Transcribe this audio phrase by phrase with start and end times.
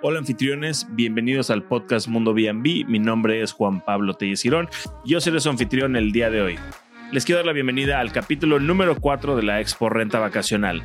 [0.00, 2.84] Hola anfitriones, bienvenidos al podcast Mundo B&B.
[2.86, 4.68] Mi nombre es Juan Pablo Telles Girón.
[5.04, 6.58] Yo seré su anfitrión el día de hoy.
[7.10, 10.82] Les quiero dar la bienvenida al capítulo número 4 de la Expo Renta Vacacional.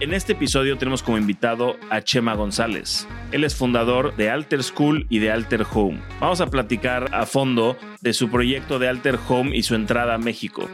[0.00, 3.06] En este episodio tenemos como invitado a Chema González.
[3.32, 6.00] Él es fundador de Alter School y de Alter Home.
[6.18, 10.18] Vamos a platicar a fondo de su proyecto de Alter Home y su entrada a
[10.18, 10.66] México.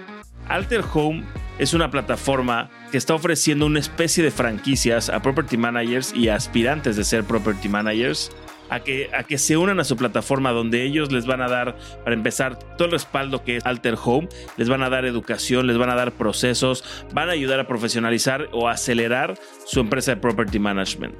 [0.46, 1.24] Alter Home
[1.58, 6.36] es una plataforma que está ofreciendo una especie de franquicias a property managers y a
[6.36, 8.30] aspirantes de ser property managers
[8.70, 11.76] a que, a que se unan a su plataforma donde ellos les van a dar,
[12.02, 15.78] para empezar, todo el respaldo que es Alter Home, les van a dar educación, les
[15.78, 20.58] van a dar procesos, van a ayudar a profesionalizar o acelerar su empresa de property
[20.58, 21.14] management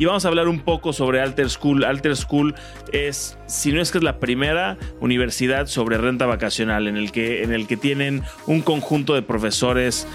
[0.00, 1.84] y vamos a hablar un poco sobre Alter School.
[1.84, 2.54] Alter School
[2.90, 7.42] es, si no es que es la primera universidad sobre renta vacacional en el que,
[7.42, 10.08] en el que tienen un conjunto de profesores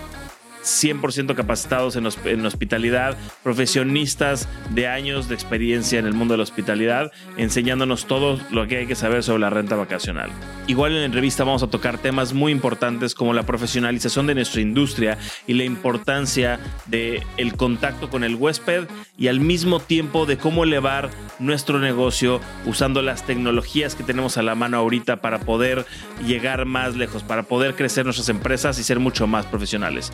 [0.66, 6.44] 100% capacitados en, en, hospitalidad, profesionistas de años de experiencia en el mundo de la
[6.44, 10.31] hospitalidad, enseñándonos todo lo que hay que saber sobre la renta vacacional.
[10.67, 14.62] Igual en la entrevista vamos a tocar temas muy importantes como la profesionalización de nuestra
[14.62, 20.38] industria y la importancia de el contacto con el huésped y al mismo tiempo de
[20.38, 25.86] cómo elevar nuestro negocio usando las tecnologías que tenemos a la mano ahorita para poder
[26.26, 30.11] llegar más lejos, para poder crecer nuestras empresas y ser mucho más profesionales.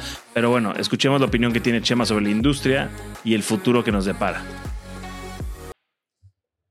[0.50, 2.89] Bueno, escuchemos la opinión que tiene Chema sobre la industria
[3.23, 4.44] y el futuro que nos depara.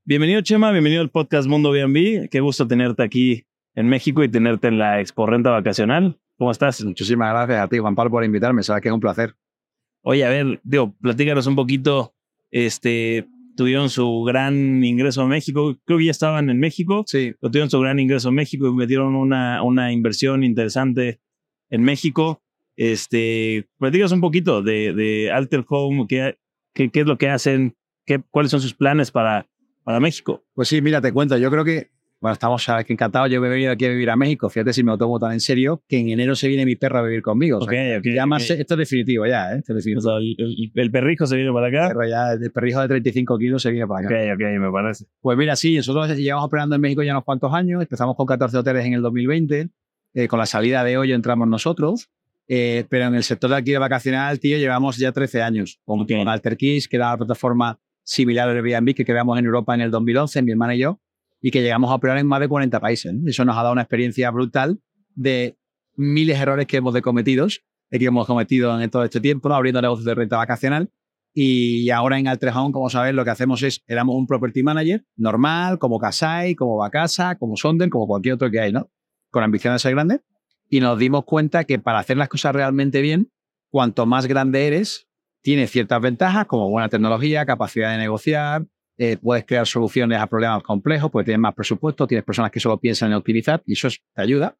[0.03, 2.27] Bienvenido Chema, bienvenido al podcast Mundo B&B.
[2.29, 6.19] Qué gusto tenerte aquí en México y tenerte en la Expo Renta Vacacional.
[6.37, 6.83] ¿Cómo estás?
[6.83, 8.63] Muchísimas gracias a ti, Juan Pablo, por invitarme.
[8.63, 9.35] Sabes que es un placer.
[10.01, 12.15] Oye, a ver, digo, platícanos un poquito.
[12.49, 15.77] Este, tuvieron su gran ingreso a México.
[15.85, 17.03] Creo que ya estaban en México.
[17.05, 17.35] Sí.
[17.39, 21.21] Pero tuvieron su gran ingreso a México y metieron una, una inversión interesante
[21.69, 22.41] en México.
[22.83, 26.39] Este, platicas un poquito de, de Alter Home, qué,
[26.73, 27.75] qué, qué, es lo que hacen,
[28.07, 29.47] qué, cuáles son sus planes para,
[29.83, 30.43] para México.
[30.55, 33.85] Pues sí, mira, te cuento, yo creo que, bueno, estamos encantados, yo he venido aquí
[33.85, 36.33] a vivir a México, fíjate si me lo tomo tan en serio, que en enero
[36.33, 37.59] se viene mi perro a vivir conmigo.
[37.59, 38.61] O sea, okay, ya más, okay.
[38.61, 39.59] esto es definitivo ya, ¿eh?
[39.59, 39.99] Esto es definitivo.
[39.99, 41.89] O sea, el, el, perrijo se viene para acá.
[41.89, 44.15] El perro, ya, el perrijo de 35 kilos se viene para acá.
[44.15, 45.05] Ok, ok, me parece.
[45.19, 48.57] Pues mira, sí, nosotros llevamos operando en México ya unos cuantos años, empezamos con 14
[48.57, 49.69] hoteles en el 2020,
[50.15, 52.09] eh, con la salida de hoy entramos nosotros,
[52.53, 56.21] eh, pero en el sector de alquiler vacacional, tío, llevamos ya 13 años con, Okay.
[56.21, 60.41] con que era la plataforma similar al Airbnb que creamos en Europa en el 2011,
[60.41, 60.99] mi hermana y yo,
[61.39, 63.13] y que llegamos a operar en más de 40 países.
[63.13, 63.29] ¿no?
[63.29, 64.81] Eso nos ha dado una experiencia brutal
[65.15, 65.57] de
[65.95, 69.47] miles de errores que hemos de cometidos, eh, que hemos cometido en todo este tiempo,
[69.47, 69.55] ¿no?
[69.55, 70.91] abriendo negocios de renta vacacional.
[71.33, 75.05] Y ahora en Alter Home, como sabes, lo que hacemos es, éramos un property manager
[75.15, 78.91] normal, como Kasai, como Vacasa, como Sonder, como cualquier otro que hay, ¿no?
[79.29, 80.19] Con ambición de ser grande
[80.71, 83.29] y nos dimos cuenta que para hacer las cosas realmente bien,
[83.69, 85.05] cuanto más grande eres,
[85.41, 88.65] tienes ciertas ventajas como buena tecnología, capacidad de negociar,
[88.97, 92.79] eh, puedes crear soluciones a problemas complejos, porque tienes más presupuesto, tienes personas que solo
[92.79, 94.57] piensan en optimizar y eso es, te ayuda.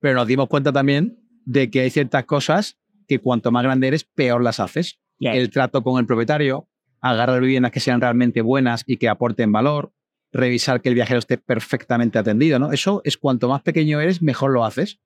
[0.00, 4.04] Pero nos dimos cuenta también de que hay ciertas cosas que cuanto más grande eres,
[4.04, 5.00] peor las haces.
[5.18, 5.34] Yeah.
[5.34, 6.68] El trato con el propietario,
[7.00, 9.92] agarrar viviendas que sean realmente buenas y que aporten valor,
[10.30, 12.70] revisar que el viajero esté perfectamente atendido, ¿no?
[12.70, 15.00] Eso es cuanto más pequeño eres, mejor lo haces.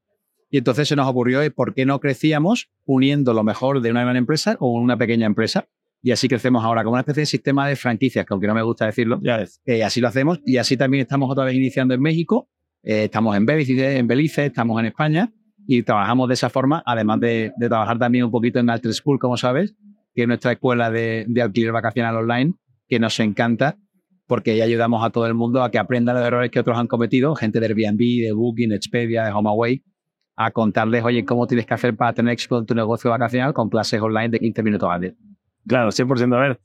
[0.53, 4.17] Y entonces se nos ocurrió por qué no crecíamos uniendo lo mejor de una gran
[4.17, 5.67] empresa con una pequeña empresa.
[6.03, 8.61] Y así crecemos ahora como una especie de sistema de franquicias, que aunque no me
[8.61, 9.19] gusta decirlo,
[9.65, 10.41] eh, así lo hacemos.
[10.45, 12.51] Y así también estamos otra vez iniciando en México.
[12.83, 15.33] Eh, estamos en Belice, en Belice, estamos en España
[15.67, 19.19] y trabajamos de esa forma, además de, de trabajar también un poquito en Alter School,
[19.19, 19.75] como sabes,
[20.15, 22.53] que es nuestra escuela de, de alquiler vacacional online,
[22.89, 23.79] que nos encanta
[24.27, 26.89] porque ya ayudamos a todo el mundo a que aprenda los errores que otros han
[26.89, 29.83] cometido, gente de Airbnb, de Booking, Expedia, de HomeAway,
[30.47, 33.69] a contarles, oye, cómo tienes que hacer para tener éxito en tu negocio vacacional con
[33.69, 35.15] clases online de 15 minutos al día.
[35.67, 36.37] Claro, 100%.
[36.37, 36.61] A ver,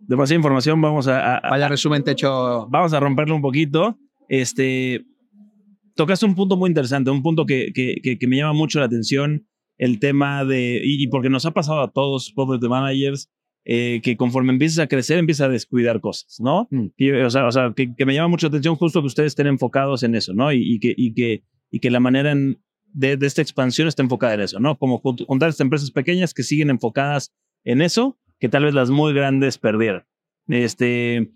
[0.00, 2.66] demasiada información, vamos a, a, Vaya resumen te he hecho.
[2.68, 3.98] vamos a romperlo un poquito.
[4.28, 5.04] Este,
[5.94, 8.86] tocaste un punto muy interesante, un punto que, que, que, que me llama mucho la
[8.86, 9.46] atención,
[9.76, 13.30] el tema de, y, y porque nos ha pasado a todos, property managers,
[13.70, 16.68] eh, que conforme empiezas a crecer, empiezas a descuidar cosas, ¿no?
[16.70, 16.86] Mm.
[16.96, 19.32] Y, o sea, o sea que, que me llama mucho la atención justo que ustedes
[19.32, 20.50] estén enfocados en eso, ¿no?
[20.52, 22.34] Y, y que, y, que, y que la manera
[22.92, 24.78] de, esta expansión está enfocada en eso, ¿no?
[24.78, 27.32] Como jun- juntar estas empresas pequeñas que siguen enfocadas
[27.64, 30.04] en eso, que tal vez las muy grandes perdieron.
[30.48, 31.30] Este,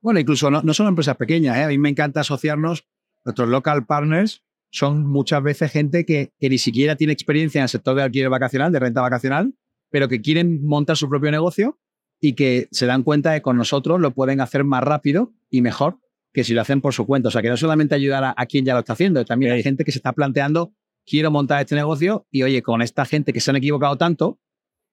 [0.00, 1.56] Bueno, incluso no, no son empresas pequeñas.
[1.56, 1.64] ¿eh?
[1.64, 2.84] A mí me encanta asociarnos.
[3.24, 7.68] Nuestros local partners son muchas veces gente que, que ni siquiera tiene experiencia en el
[7.68, 9.54] sector de alquiler vacacional, de renta vacacional,
[9.90, 11.80] pero que quieren montar su propio negocio
[12.20, 15.60] y que se dan cuenta de que con nosotros lo pueden hacer más rápido y
[15.62, 15.98] mejor
[16.36, 17.28] que si lo hacen por su cuenta.
[17.28, 19.62] O sea, que no solamente ayudar a, a quien ya lo está haciendo, también hay
[19.62, 20.72] gente que se está planteando,
[21.06, 24.38] quiero montar este negocio y oye, con esta gente que se han equivocado tanto,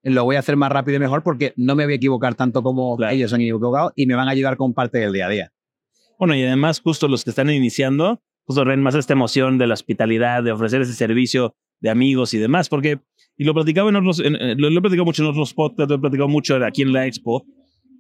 [0.04, 2.64] lo voy a hacer más rápido y mejor porque no me voy a equivocar tanto
[2.64, 3.14] como Claro.
[3.14, 5.54] ellos han equivocado y me van a ayudar con parte del día a día.
[6.18, 9.74] Bueno, y además, justo los que están iniciando, justo traen más esta emoción de la
[9.74, 13.00] hospitalidad, de ofrecer ese servicio de amigos y demás, porque,
[13.36, 15.96] y lo platicaba en otros, en- lo, lo he platicado mucho en otros podcasts, lo
[15.98, 17.46] he platicado mucho aquí en la expo,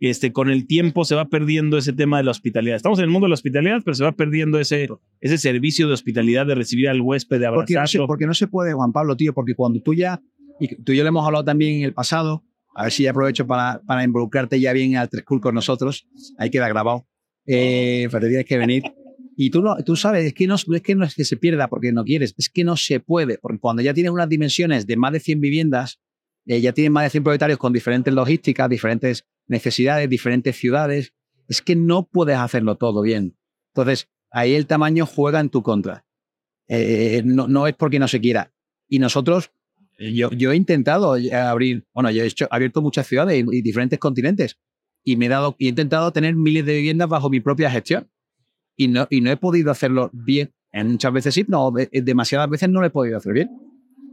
[0.09, 2.75] este, con el tiempo se va perdiendo ese tema de la hospitalidad.
[2.75, 4.89] Estamos en el mundo de la hospitalidad, pero se va perdiendo ese,
[5.21, 8.07] ese servicio de hospitalidad, de recibir al huésped, de Porque no, se, abrazarlo.
[8.07, 10.21] porque no se puede, Juan Pablo, tío, porque cuando tú ya,
[10.59, 12.43] y tú y yo lo hemos hablado también en el pasado,
[12.75, 16.05] a ver si aprovecho para, para involucrarte ya bien al Tres Cool con nosotros,
[16.37, 17.07] ahí queda grabado,
[17.45, 18.83] eh, pero tienes que venir.
[19.37, 21.69] Y tú, no, tú sabes, es que, no, es que no es que se pierda
[21.69, 24.97] porque no quieres, es que no se puede, porque cuando ya tienes unas dimensiones de
[24.97, 26.01] más de 100 viviendas,
[26.45, 31.13] eh, ya tienes más de 100 propietarios con diferentes logísticas, diferentes necesidades, diferentes ciudades,
[31.47, 33.37] es que no puedes hacerlo todo bien.
[33.75, 36.05] Entonces, ahí el tamaño juega en tu contra.
[36.67, 38.53] Eh, no, no es porque no se quiera.
[38.87, 39.51] Y nosotros,
[39.97, 43.57] eh, yo, yo he intentado eh, abrir, bueno, yo he hecho, abierto muchas ciudades y,
[43.57, 44.57] y diferentes continentes
[45.03, 48.09] y me he dado, he intentado tener miles de viviendas bajo mi propia gestión
[48.77, 50.53] y no, y no he podido hacerlo bien.
[50.71, 53.49] En muchas veces sí, no, de- demasiadas veces no lo he podido hacer bien.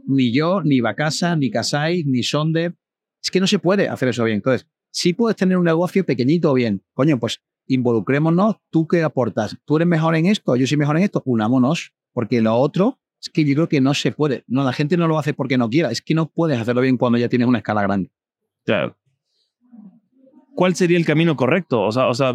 [0.07, 2.75] Ni yo, ni Bacasa, ni Casai, ni Sonder.
[3.23, 4.37] Es que no se puede hacer eso bien.
[4.37, 9.77] Entonces, si puedes tener un negocio pequeñito bien, coño, pues involucrémonos, tú qué aportas, tú
[9.77, 13.45] eres mejor en esto, yo soy mejor en esto, unámonos, porque lo otro es que
[13.45, 14.43] yo creo que no se puede.
[14.47, 16.97] No, la gente no lo hace porque no quiera, es que no puedes hacerlo bien
[16.97, 18.11] cuando ya tienes una escala grande.
[18.65, 18.97] Claro.
[20.53, 21.81] ¿Cuál sería el camino correcto?
[21.81, 22.33] O sea, o sea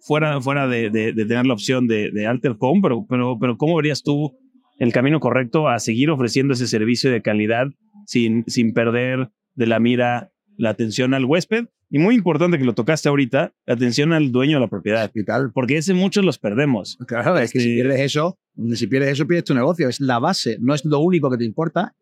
[0.00, 4.02] fuera, fuera de tener la opción de, de Alter Home, pero, pero, pero ¿cómo verías
[4.02, 4.36] tú
[4.78, 7.66] el camino correcto a seguir ofreciendo ese servicio de calidad
[8.06, 11.66] sin, sin perder de la mira la atención al huésped?
[11.90, 15.24] Y muy importante que lo tocaste ahorita, la atención al dueño de la propiedad, Y
[15.24, 15.52] tal.
[15.52, 16.98] porque ese muchos los perdemos.
[17.06, 18.38] Claro, es que si Este- pierdes eso,
[18.74, 19.88] si pierdes eso, pierdes tu negocio.
[19.88, 21.94] Es la base, no es lo único que te importa,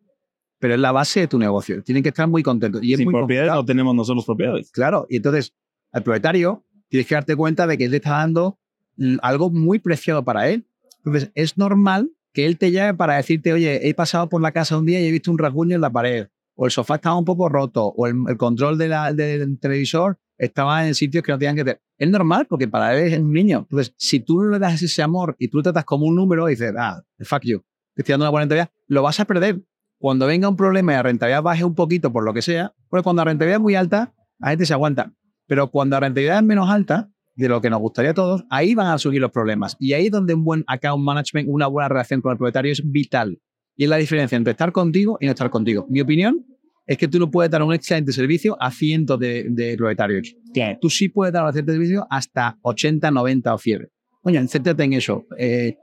[0.58, 1.82] pero es la base de tu negocio.
[1.84, 2.82] Tienen que estar muy contentos.
[2.82, 3.62] Y es sin muy propiedades complicado.
[3.62, 4.70] no tenemos nosotros propiedades.
[4.72, 5.54] Claro, y entonces
[5.92, 8.58] al propietario tienes que darte cuenta de que él te está dando
[8.96, 10.64] mm, algo muy preciado para él.
[11.04, 14.76] Entonces es normal que él te llame para decirte, oye, he pasado por la casa
[14.78, 16.26] un día y he visto un rasguño en la pared,
[16.56, 20.18] o el sofá estaba un poco roto, o el, el control de la- del televisor
[20.38, 21.80] estaba en sitios que no tenían que tener.
[21.96, 23.60] Es normal porque para él es un niño.
[23.70, 26.48] Entonces, si tú no le das ese amor y tú lo tratas como un número
[26.48, 27.60] y dices, ah, fuck you,
[27.94, 29.62] te estoy dando una buena rentabilidad, lo vas a perder.
[29.98, 33.02] Cuando venga un problema y la rentabilidad baje un poquito por lo que sea, porque
[33.04, 35.12] cuando la rentabilidad es muy alta, la gente se aguanta.
[35.46, 38.74] Pero cuando la rentabilidad es menos alta, de lo que nos gustaría a todos, ahí
[38.74, 39.76] van a surgir los problemas.
[39.78, 42.82] Y ahí es donde un buen account management, una buena relación con el propietario es
[42.90, 43.38] vital.
[43.76, 45.86] Y es la diferencia entre estar contigo y no estar contigo.
[45.88, 46.44] Mi opinión
[46.86, 50.34] es que tú no puedes dar un excelente servicio a cientos de, de propietarios.
[50.80, 53.88] Tú sí puedes dar un excelente servicio hasta 80, 90 o fiebre.
[54.22, 55.26] Coño, céntrate en eso.
[55.38, 55.76] Eh,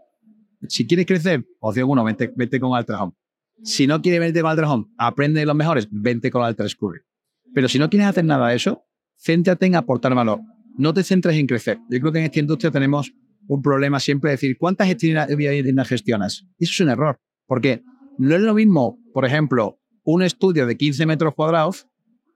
[0.68, 3.13] si quieres crecer, opción uno, vente, vete con Alter Home.
[3.63, 7.00] Si no quieres verte con Alter Home, aprende de los mejores, vente con Alter Scurry.
[7.54, 8.84] Pero si no quieres hacer nada de eso,
[9.18, 10.39] céntrate en aportar valor.
[10.78, 11.78] No te centres en crecer.
[11.89, 13.13] Yo creo que en esta industria tenemos
[13.48, 16.46] un problema siempre de decir, ¿cuántas viviendas gestionas?
[16.57, 17.19] Eso es un error.
[17.45, 17.84] Porque
[18.18, 21.88] no es lo mismo, por ejemplo, un estudio de 15 metros cuadrados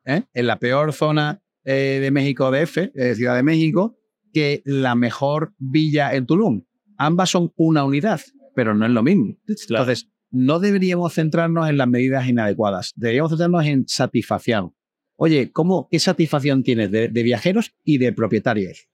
[0.06, 0.24] ¿eh?
[0.34, 3.98] en la peor zona eh, de México DF, eh, Ciudad de México,
[4.34, 6.64] que la mejor villa en Tulum.
[6.98, 8.22] Ambas son una unidad,
[8.56, 9.36] pero no es lo mismo.
[9.68, 9.84] Claro.
[9.84, 12.94] Entonces, no deberíamos centrarnos en las medidas inadecuadas.
[12.96, 14.74] Deberíamos centrarnos en satisfacción.
[15.16, 18.88] Oye, ¿cómo, ¿qué satisfacción tienes de, de viajeros y de propietarios?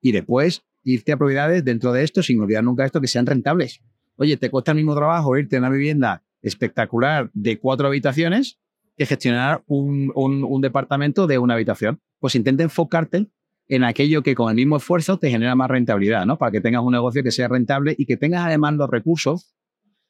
[0.00, 3.80] Y después irte a propiedades dentro de esto, sin olvidar nunca esto, que sean rentables.
[4.20, 8.58] Oye, te cuesta el mismo trabajo irte a una vivienda espectacular de cuatro habitaciones
[8.94, 12.02] que gestionar un, departamento de una habitación.
[12.18, 13.28] Pues intenta enfocarte
[13.66, 16.36] en aquello que con el mismo esfuerzo te genera más rentabilidad, ¿no?
[16.36, 19.54] Para que tengas un negocio que sea rentable y que tengas además los recursos.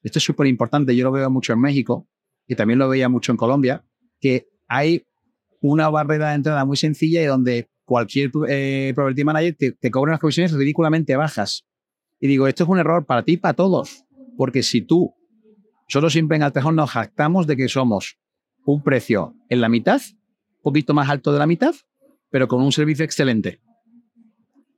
[0.03, 2.05] Esto es súper importante, yo lo veo mucho en México
[2.45, 3.85] y también lo veía mucho en Colombia,
[4.19, 5.05] que hay
[5.61, 10.11] una barrera de entrada muy sencilla y donde cualquier eh, property manager te, te cobra
[10.11, 11.65] unas comisiones ridículamente bajas.
[12.21, 14.05] Y digo, esto es un error para ti y para todos,
[14.37, 15.13] porque si tú,
[15.89, 18.19] nosotros siempre en Altejón nos jactamos de que somos
[18.63, 19.99] un precio en la mitad,
[20.57, 21.73] un poquito más alto de la mitad,
[22.29, 23.59] pero con un servicio excelente.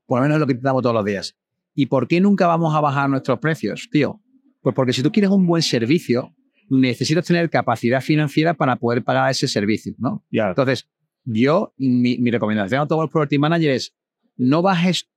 [0.06, 1.36] Por lo menos es lo que intentamos todos los días.
[1.76, 4.22] ¿Y por qué nunca vamos a bajar nuestros precios, tío?
[4.62, 6.34] Pues porque si tú quieres un buen servicio,
[6.70, 10.24] necesitas tener capacidad financiera para poder pagar ese servicio, ¿no?
[10.32, 10.90] Entonces,
[11.26, 13.96] yo, mi, mi recomendación a todos los property managers es
[14.38, 15.10] no bajes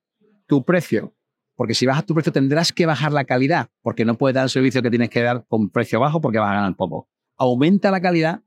[0.47, 1.15] tu precio,
[1.57, 4.51] porque si bajas tu precio tendrás que bajar la calidad, porque no puedes dar el
[4.51, 7.09] servicio que tienes que dar con precio bajo porque vas a ganar poco.
[7.37, 8.43] Aumenta la calidad,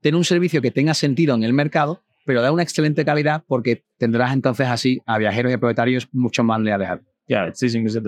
[0.00, 3.84] ten un servicio que tenga sentido en el mercado, pero da una excelente calidad porque
[3.98, 6.88] tendrás entonces así a viajeros y a propietarios mucho más leales.
[7.26, 8.00] Ya, sí, sí, sí.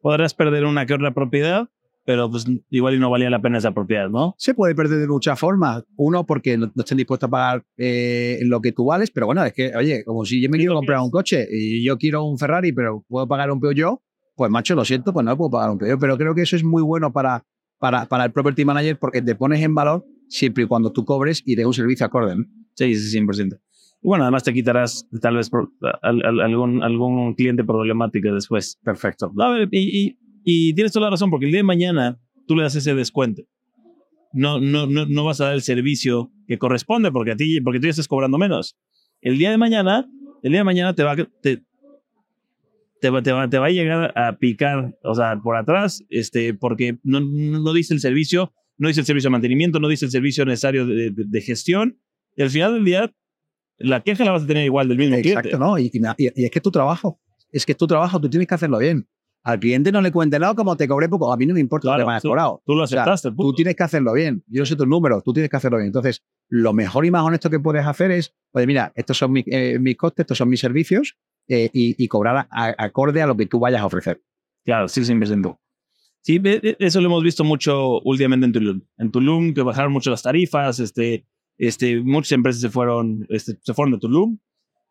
[0.00, 1.68] Podrás perder una que otra propiedad,
[2.08, 4.34] pero pues igual y no valía la pena esa propiedad, ¿no?
[4.38, 5.84] Se puede perder de muchas formas.
[5.94, 9.52] Uno, porque no, estén dispuestos a pagar eh, lo que tú vales, pero bueno, es
[9.52, 12.72] que, oye, como si yo me quiero comprar un coche y yo quiero un Ferrari,
[12.72, 14.00] pero puedo pagar un Peugeot,
[14.34, 16.00] pues macho, lo siento, pues no puedo pagar un Peugeot.
[16.00, 17.44] Pero creo que eso es muy bueno para,
[17.78, 21.42] para, para el property manager porque te pones en valor siempre y cuando tú cobres
[21.44, 22.36] y de un servicio acorde.
[22.72, 23.60] Sí, sí, 100%.
[24.00, 25.50] Bueno, además te quitarás tal vez
[26.02, 28.78] algún, algún cliente problemático después.
[28.82, 29.30] Perfecto.
[29.38, 30.17] A ver, y y
[30.74, 33.42] tienes toda la razón, porque el día de mañana tú le das ese descuento.
[34.32, 37.78] No, no, no, no vas a dar el servicio que corresponde porque a ti, porque
[37.78, 38.76] tú ya estás cobrando menos.
[39.20, 40.08] El día de mañana,
[40.42, 41.62] el día de mañana te va, te,
[43.10, 46.98] va, te, va, te va a llegar a picar, o sea, por atrás, este, porque
[47.02, 50.44] no, no, dice el servicio, no dice el servicio de mantenimiento, no dice el servicio
[50.44, 51.98] necesario de, gestión.
[52.36, 53.14] Y al final del día,
[53.78, 55.78] la queja la vas a tener igual del mismo Exacto, ¿no?
[55.78, 58.78] Y, y, y, es que tu trabajo, es que tu trabajo, tú tienes que hacerlo
[58.78, 59.06] bien.
[59.48, 61.86] Al cliente no le cuente, no, como te cobré poco, a mí no me importa
[61.86, 62.62] claro, que me hayas cobrado.
[62.66, 63.30] Tú lo aceptaste.
[63.34, 64.44] tú tienes que hacerlo bien.
[64.46, 65.86] Yo sé tus números, tú tienes que hacerlo bien.
[65.86, 69.78] Entonces, lo mejor y más honesto que puedes hacer es, pues mira, estos son eh,
[69.80, 71.16] mis, costes, estos son mis servicios
[71.48, 74.22] eh, y, cobrar acorde a lo que tú vayas a ofrecer.
[74.66, 75.14] Claro, sí, sí,
[76.20, 76.42] Sí,
[76.78, 78.80] eso lo hemos visto mucho últimamente en Tulum.
[78.98, 81.24] En Tulum, que bajaron mucho las tarifas, este,
[81.56, 84.38] este, muchas empresas se fueron, este, se fueron de Tulum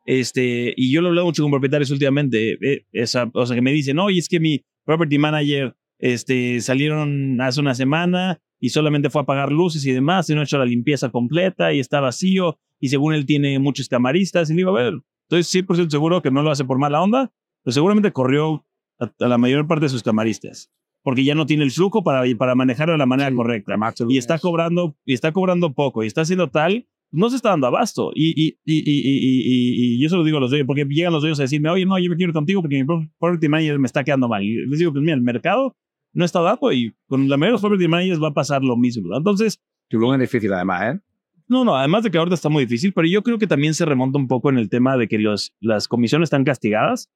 [0.07, 3.61] este, y yo lo he hablado mucho con propietarios últimamente, eh, esa, o sea, que
[3.61, 9.09] me dicen, oye, es que mi property manager este, salieron hace una semana y solamente
[9.09, 11.99] fue a pagar luces y demás, y no ha hecho la limpieza completa y está
[11.99, 14.93] vacío, y según él tiene muchos camaristas, y le digo, a ver,
[15.29, 17.33] estoy 100% seguro que no lo hace por mala onda,
[17.63, 18.65] pero seguramente corrió
[18.99, 20.71] a, la mayor parte de sus camaristas,
[21.03, 23.75] porque ya no tiene el flujo para, para manejarlo de la manera correcta,
[24.07, 27.67] y está cobrando, y está cobrando poco, y está haciendo tal no se está dando
[27.67, 28.11] abasto.
[28.13, 28.83] Y, y, y,
[29.95, 31.85] y, yo se lo digo a los dueños, porque llegan los dueños a decirme, oye,
[31.85, 34.43] no, yo me quiero contigo porque mi property manager me está quedando mal.
[34.43, 35.75] Y les digo, pues mira, el mercado
[36.13, 38.75] no está dando y con la mayoría de los property managers va a pasar lo
[38.77, 39.15] mismo.
[39.15, 39.61] Entonces...
[39.89, 40.99] Tulum es difícil además, ¿eh?
[41.47, 43.85] No, no, además de que ahorita está muy difícil, pero yo creo que también se
[43.85, 47.09] remonta un poco en el tema de que los, las comisiones están castigadas,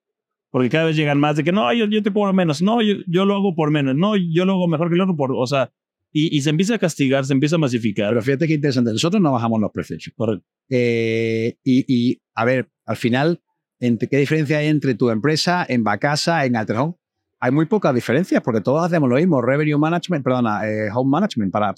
[0.52, 2.96] porque cada vez llegan más de que no, yo, yo te cobro menos, no, yo,
[3.08, 5.46] yo lo hago por menos, no, yo lo hago mejor que el otro, por, o
[5.48, 5.74] sea,
[6.14, 8.10] y, se empieza a castigar, se empieza a masificar.
[8.10, 8.92] Pero fíjate qué interesante.
[8.92, 10.12] Nosotros no bajamos los precios.
[10.16, 10.46] Correcto.
[10.70, 13.42] Eh, y, a ver, al final,
[13.80, 16.96] entre, ¿qué diferencia hay entre tu empresa, en Bacasa, en Alterhome?
[17.40, 19.42] Hay muy pocas diferencias porque todos hacemos lo mismo.
[19.42, 21.74] Revenue management, perdona, eh, home management para,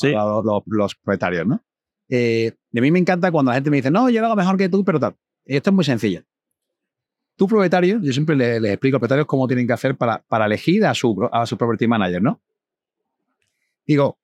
[0.66, 1.64] los, propietarios, ¿no?
[2.10, 4.58] Eh, a mí me encanta cuando la gente me dice, no, yo lo hago mejor
[4.58, 5.16] que tú, pero tal.
[5.46, 6.24] Esto es muy sencillo.
[7.36, 10.86] Tu propietario, yo siempre les, explico a propietarios cómo tienen que hacer para, para elegir
[10.86, 12.42] a su, a su property manager, ¿no?
[13.86, 14.18] Digo,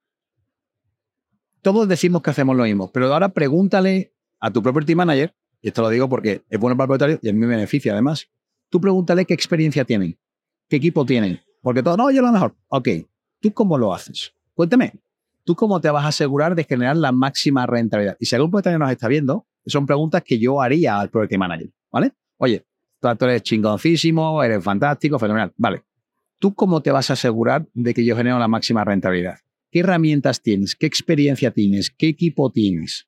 [1.62, 5.82] todos decimos que hacemos lo mismo, pero ahora pregúntale a tu property manager, y esto
[5.82, 8.30] lo digo porque es bueno para el propietario y a mí me beneficia además,
[8.70, 10.18] tú pregúntale qué experiencia tienen,
[10.68, 12.56] qué equipo tienen, porque todo, no, yo lo mejor.
[12.70, 12.88] Ok,
[13.42, 14.34] ¿tú cómo lo haces?
[14.54, 14.94] Cuéntame,
[15.44, 18.16] ¿tú cómo te vas a asegurar de generar la máxima rentabilidad?
[18.20, 21.70] Y si algún propietario nos está viendo, son preguntas que yo haría al property manager,
[21.92, 22.14] ¿vale?
[22.38, 22.66] Oye,
[23.00, 25.84] tú eres chingoncísimo, eres fantástico, fenomenal, vale.
[26.40, 29.40] ¿Tú cómo te vas a asegurar de que yo genero la máxima rentabilidad?
[29.72, 30.76] ¿Qué herramientas tienes?
[30.76, 31.92] ¿Qué experiencia tienes?
[31.92, 33.08] ¿Qué equipo tienes?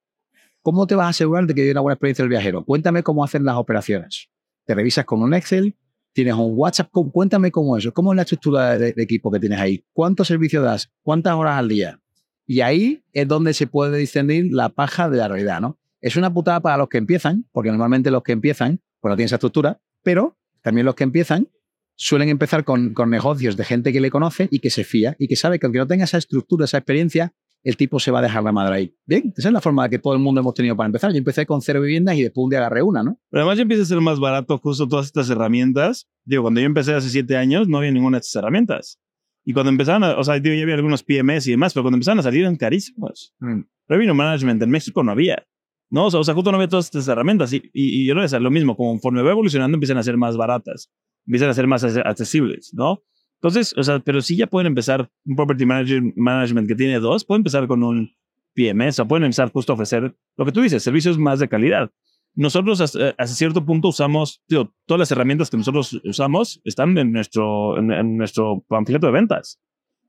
[0.62, 2.64] ¿Cómo te vas a asegurar de que hay una buena experiencia el viajero?
[2.64, 4.30] Cuéntame cómo hacen las operaciones.
[4.66, 5.76] ¿Te revisas con un Excel?
[6.14, 6.92] ¿Tienes un WhatsApp?
[6.92, 7.94] Cuéntame cómo es eso.
[7.94, 9.84] ¿Cómo es la estructura de, equipo que tienes ahí?
[9.92, 10.92] ¿Cuántos servicios das?
[11.02, 12.00] ¿Cuántas horas al día?
[12.46, 15.80] Y ahí es donde se puede discernir la paja de la realidad, ¿no?
[16.00, 19.28] Es una putada para los que empiezan, porque normalmente los que empiezan, pues no tienen
[19.28, 21.48] esa estructura, pero también los que empiezan
[21.96, 25.36] suelen empezar con, negocios de gente que le conoce y que se fía y que
[25.36, 27.34] sabe que aunque no tenga esa estructura, esa experiencia,
[27.64, 28.96] el tipo se va a dejar la madre ahí.
[29.06, 31.12] Bien, esa es la forma que todo el mundo hemos tenido para empezar.
[31.12, 33.20] Yo empecé con cero viviendas y después un día agarré una, ¿no?
[33.30, 36.08] Pero además ya empieza a ser más barato justo todas estas herramientas.
[36.26, 39.00] Digo, cuando yo empecé hace siete años no había ninguna de estas herramientas.
[39.44, 41.98] Y cuando empezaron, a, o sea, digo, ya había algunos PMS y demás, pero cuando
[41.98, 43.34] empezaron a salir eran carísimos.
[43.40, 43.62] Mm.
[43.88, 45.46] Revenue Management en México no había.
[45.90, 47.52] No, o sea, justo no había todas estas herramientas.
[47.54, 50.90] Y, y, yo no sé, lo mismo, conforme va evolucionando empiezan a ser más baratas
[51.26, 53.04] empiezan a ser más accesibles, ¿no?
[53.36, 57.40] Entonces, o sea, pero si ya pueden empezar un property management que tiene dos, pueden
[57.40, 58.14] empezar con un
[58.54, 61.92] PMS o pueden empezar justo a ofrecer lo que tú dices, servicios más de calidad.
[62.34, 67.78] Nosotros hasta, cierto punto usamos, tío, todas las herramientas que nosotros usamos están en nuestro,
[67.78, 69.60] en, nuestro panfleto de ventas.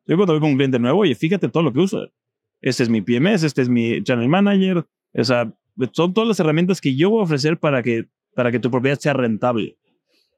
[0.07, 2.07] Yo cuando voy con un cliente nuevo, y fíjate todo lo que uso.
[2.61, 4.87] Este es mi PMS, este es mi channel manager.
[5.15, 5.53] O sea,
[5.93, 8.99] son todas las herramientas que yo voy a ofrecer para que, para que tu propiedad
[8.99, 9.77] sea rentable.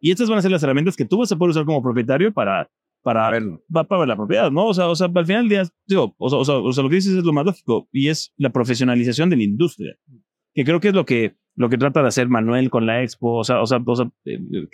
[0.04, 2.30] Y estas van a ser las herramientas que tú vas a poder usar como propietario
[2.30, 2.70] para,
[3.00, 3.30] para,
[3.72, 4.66] para, ver la propiedad, ¿no?
[4.66, 6.96] O sea, o sea, al final del día, digo, o, sea, o, sea, lo que
[6.96, 9.96] dices es lo más lógico y es la profesionalización de la industria,
[10.52, 13.38] que creo que es lo que, lo que trata de hacer Manuel con la expo,
[13.38, 14.68] o sea, o sea, o sea eh, eh,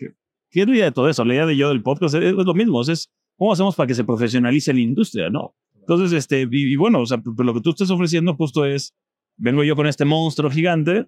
[0.50, 1.24] ¿qué es la idea de todo eso?
[1.24, 4.02] La idea de yo del podcast es, lo mismo, es cómo hacemos para que se
[4.02, 5.54] profesionalice la industria, ¿no?
[5.78, 8.96] Entonces, este, y, bueno, o sea, lo que tú estás ofreciendo justo es,
[9.36, 11.06] vengo yo con este monstruo gigante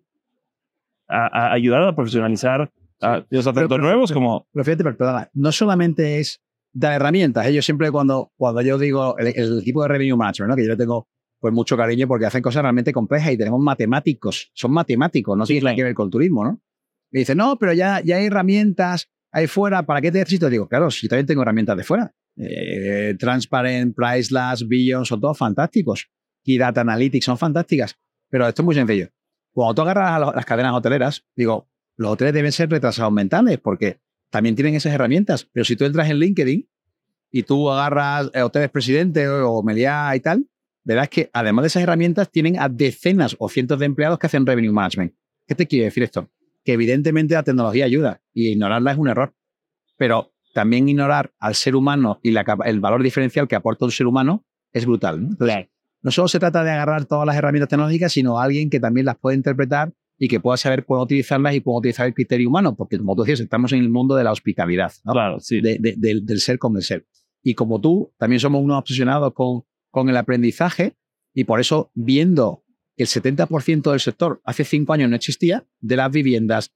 [1.09, 2.71] a, ayudar a profesionalizar
[3.03, 4.47] a los atentos nuevos como...
[4.53, 6.41] Pero fíjate, pero, no solamente es
[6.73, 7.47] dar herramientas.
[7.47, 10.57] Ellos siempre cuando, cuando yo digo el, equipo de revenue management, ¿no?
[10.57, 11.09] que yo le tengo
[11.41, 15.75] pues mucho cariño porque hacen cosas realmente complejas y tenemos matemáticos, son matemáticos, no tienen
[15.75, 16.61] que ver con turismo, ¿no?
[17.11, 20.49] Me dice, no, pero ya, ya hay herramientas ahí fuera, ¿para qué te necesito?
[20.49, 22.15] Digo, claro, si también tengo herramientas de fuera.
[22.37, 26.09] Eh, Transparent, Priceless, Billion, son todos fantásticos.
[26.45, 27.97] Y Data Analytics son fantásticas.
[28.31, 29.09] Pero esto es muy sencillo.
[29.53, 31.69] Cuando tú agarras a las cadenas hoteleras, digo,
[32.03, 35.49] los hoteles deben ser retrasados mentales porque también tienen esas herramientas.
[35.53, 36.69] Pero si tú entras en LinkedIn
[37.31, 40.47] y tú agarras eh, hoteles presidente o Meliá y tal,
[40.85, 44.45] verás que además de esas herramientas tienen a decenas o cientos de empleados que hacen
[44.45, 45.15] revenue management.
[45.47, 46.29] ¿Qué te quiere decir esto?
[46.65, 49.35] Que evidentemente la tecnología ayuda y ignorarla es un error.
[49.97, 54.45] Pero también ignorar al ser humano y el valor diferencial que aporta un ser humano
[54.73, 55.29] es brutal.
[56.03, 56.11] ¿no?
[56.11, 59.37] solo se trata de agarrar todas las herramientas tecnológicas, sino alguien que también las pueda
[59.37, 63.17] interpretar y que pueda saber cómo utilizarlas y cómo utilizar el criterio humano, porque como
[63.17, 65.61] tú decías, estamos en el mundo de la hospitalidad, claro, sí.
[65.61, 67.09] del, ser con el ser.
[67.43, 70.95] Y como tú, también somos unos obsesionados con, con el aprendizaje
[71.35, 72.63] y por eso viendo
[72.97, 76.73] que el 70% del sector hace cinco años no existía, de las viviendas,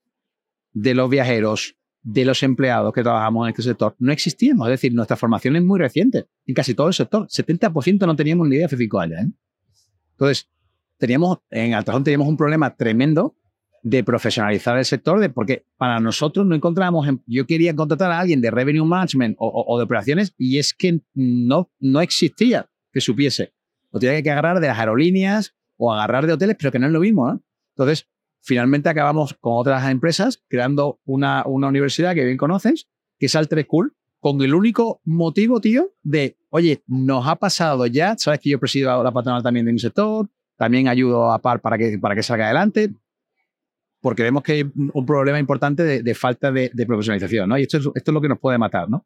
[0.73, 4.67] de los viajeros, de los empleados que trabajamos en este sector, no existíamos.
[4.67, 7.25] Es decir, nuestra formación es muy reciente en casi todo el sector.
[7.27, 9.21] 70% no teníamos ni idea hace cinco años.
[9.21, 9.31] ¿eh?
[10.15, 10.49] Entonces,
[10.97, 13.35] teníamos, en Altrazón teníamos un problema tremendo
[13.83, 18.41] de profesionalizar el sector, de, porque para nosotros no encontrábamos, yo quería contratar a alguien
[18.41, 23.53] de revenue management o, de operaciones y es que no, no existía que supiese.
[23.91, 26.91] Lo tenía que agarrar de las aerolíneas o agarrar de hoteles, pero que no es
[26.91, 27.41] lo mismo.
[27.75, 28.09] Entonces,
[28.41, 32.89] finalmente acabamos con otras empresas creando una, una universidad que bien conoces,
[33.19, 38.15] que es Alter School, con el único motivo, tío, de, oye, nos ha pasado ya,
[38.17, 40.27] sabes que yo presido la patronal también de mi sector,
[40.57, 42.93] también ayudo a PAR para que, para que salga adelante,
[44.01, 47.57] porque vemos que hay un problema importante de, falta de, profesionalización, ¿no?
[47.57, 49.05] Y esto es, esto es lo que nos puede matar, ¿no?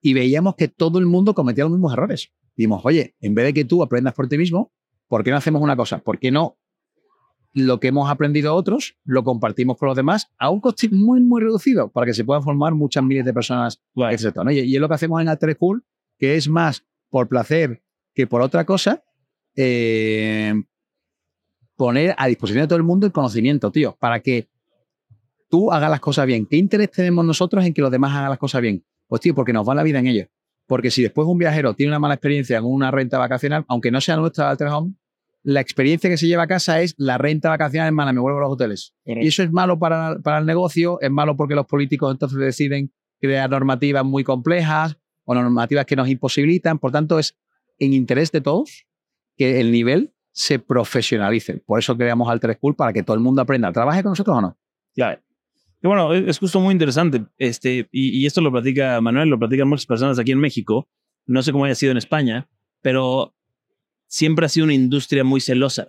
[0.00, 2.32] Y veíamos que todo el mundo cometía los mismos errores.
[2.56, 4.72] Dimos, oye, en vez de que tú aprendas por ti mismo,
[5.08, 5.98] ¿por qué no hacemos una cosa?
[5.98, 6.58] ¿Por qué no
[7.54, 11.42] lo que hemos aprendido otros lo compartimos con los demás a un coste muy, muy
[11.42, 14.38] reducido para que se puedan formar muchas miles de personas, etc.
[14.50, 15.84] Y, es lo que hacemos en Alter School,
[16.18, 17.82] que es más por placer
[18.14, 19.04] que por otra cosa,
[19.60, 20.54] eh,
[21.74, 24.46] poner a disposición de todo el mundo el conocimiento, tío, para que
[25.50, 26.46] tú hagas las cosas bien.
[26.46, 28.84] ¿Qué interés tenemos nosotros en que los demás hagan las cosas bien?
[29.08, 30.28] Pues, tío, porque nos va la vida en ello.
[30.68, 34.00] Porque si después un viajero tiene una mala experiencia en una renta vacacional, aunque no
[34.00, 34.94] sea nuestra Alter Home,
[35.42, 38.42] la experiencia que se lleva a casa es la renta vacacional, mala, me vuelvo a
[38.42, 38.94] los hoteles.
[39.04, 42.92] Y eso es malo para, para el negocio, es malo porque los políticos entonces deciden
[43.20, 46.78] crear normativas muy complejas o normativas que nos imposibilitan.
[46.78, 47.36] Por tanto, es
[47.78, 48.87] en interés de todos
[49.38, 51.62] que el nivel se profesionalice.
[51.64, 53.72] Por eso creamos Alter School para que todo el mundo aprenda.
[53.72, 54.58] ¿Trabaje con nosotros o no?
[54.94, 55.20] Claro.
[55.82, 57.24] Y bueno, es justo muy interesante.
[57.38, 60.88] Este, y, esto lo platica Manuel, lo platican muchas personas aquí en México.
[61.26, 62.48] No sé cómo haya sido en España,
[62.82, 63.34] pero
[64.06, 65.86] siempre ha sido una industria muy celosa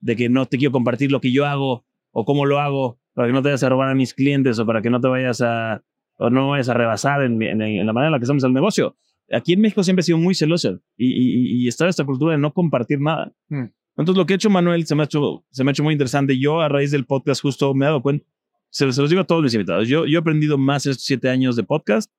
[0.00, 3.28] de que no te quiero compartir lo que yo hago o cómo lo hago para
[3.28, 5.40] que no te vayas a robar a mis clientes o para que no te vayas
[5.40, 5.82] a
[6.16, 8.96] o no vayas a rebasar en, la manera en la que hacemos el negocio.
[9.32, 12.52] Aquí en México siempre ha sido muy celoso y, y, está esta cultura de no
[12.52, 13.32] compartir nada.
[13.48, 13.66] Hmm.
[13.96, 15.92] Entonces lo que ha hecho Manuel se me ha hecho, se me ha hecho muy
[15.92, 16.38] interesante.
[16.38, 18.26] Yo a raíz del podcast justo me he dado cuenta,
[18.70, 21.56] se, los digo a todos mis invitados, yo, yo he aprendido más estos siete años
[21.56, 22.10] de podcast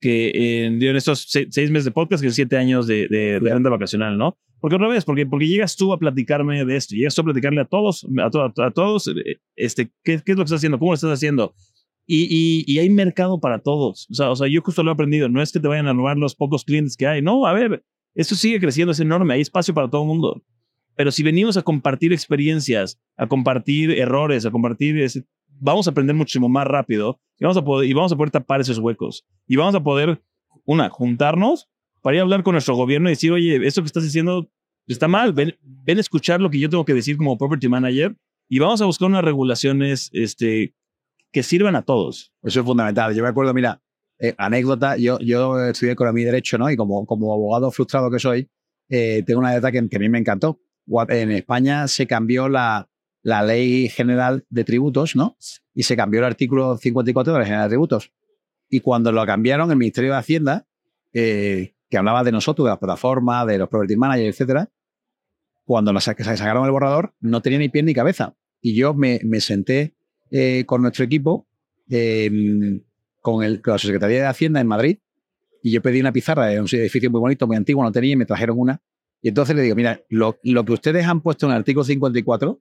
[0.00, 3.54] que en, en estos seis, meses de podcast que en siete años de, de, de
[3.54, 4.38] renta vacacional, ¿no?
[4.60, 7.60] Porque otra vez, porque, porque llegas tú a platicarme de esto, llegas tú a platicarle
[7.60, 10.78] a todos, a, a, todos, eh, este, ¿qué, ¿qué, es lo que estás haciendo?
[10.78, 11.54] ¿Cómo lo estás haciendo?
[12.06, 14.06] Y, hay mercado para todos.
[14.10, 15.28] O sea, o sea, yo justo lo he aprendido.
[15.28, 17.22] No es que te vayan a robar los pocos clientes que hay.
[17.22, 19.34] No, a ver, esto sigue creciendo, es enorme.
[19.34, 20.42] Hay espacio para todo el mundo.
[20.96, 25.10] Pero si venimos a compartir experiencias, a compartir errores, a compartir,
[25.48, 28.60] vamos a aprender muchísimo más rápido y vamos a poder, y vamos a poder tapar
[28.60, 29.26] esos huecos.
[29.48, 30.22] Y vamos a poder,
[30.64, 31.68] una, juntarnos
[32.02, 34.48] para ir a hablar con nuestro gobierno y decir, oye, esto que estás haciendo
[34.86, 38.14] está mal, ven, ven a escuchar lo que yo tengo que decir como property manager
[38.48, 40.74] y vamos a buscar unas regulaciones este,
[41.34, 42.32] que sirvan a todos.
[42.42, 43.14] Eso es fundamental.
[43.14, 43.82] Yo me acuerdo, mira,
[44.18, 46.70] eh, anécdota, yo, yo estudié economía y derecho, ¿no?
[46.70, 48.48] Y como, como abogado frustrado que soy,
[48.88, 50.60] eh, tengo una anécdota que, a mí me encantó.
[51.08, 52.88] En España se cambió la,
[53.22, 55.36] la ley general de tributos, ¿no?
[55.74, 58.12] Y se cambió el artículo 54 de la general de tributos.
[58.70, 60.66] Y cuando lo cambiaron, el Ministerio de Hacienda
[61.12, 64.70] eh, que hablaba de nosotros, de la plataforma, de los property managers, etcétera,
[65.64, 68.36] cuando nos sacaron el borrador, no tenía ni pie ni cabeza.
[68.60, 69.93] Y yo me, senté
[70.36, 71.46] eh, con nuestro equipo,
[73.20, 74.98] con, el, con la Secretaría de Hacienda en Madrid,
[75.62, 78.16] y yo pedí una pizarra de un edificio muy bonito, muy antiguo, no tenía y
[78.16, 78.82] me trajeron una.
[79.22, 82.60] Y entonces le digo, mira, lo, que ustedes han puesto en el artículo 54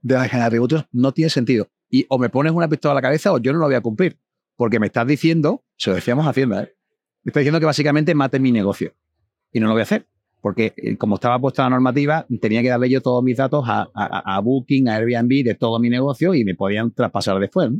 [0.00, 1.68] de la de atributos no tiene sentido.
[1.90, 3.82] Y o me pones una pistola a la cabeza o yo no lo voy a
[3.82, 4.18] cumplir.
[4.56, 6.74] Porque me estás diciendo, se lo decíamos Hacienda, ¿eh?
[7.22, 8.94] me estás diciendo que básicamente mate mi negocio.
[9.52, 10.08] Y no lo voy a hacer.
[10.42, 14.40] Porque eh, como estaba puesta la normativa, tenía que darle yo todos mis datos a,
[14.42, 17.70] Booking, a Airbnb de todo mi negocio y me podían traspasar después.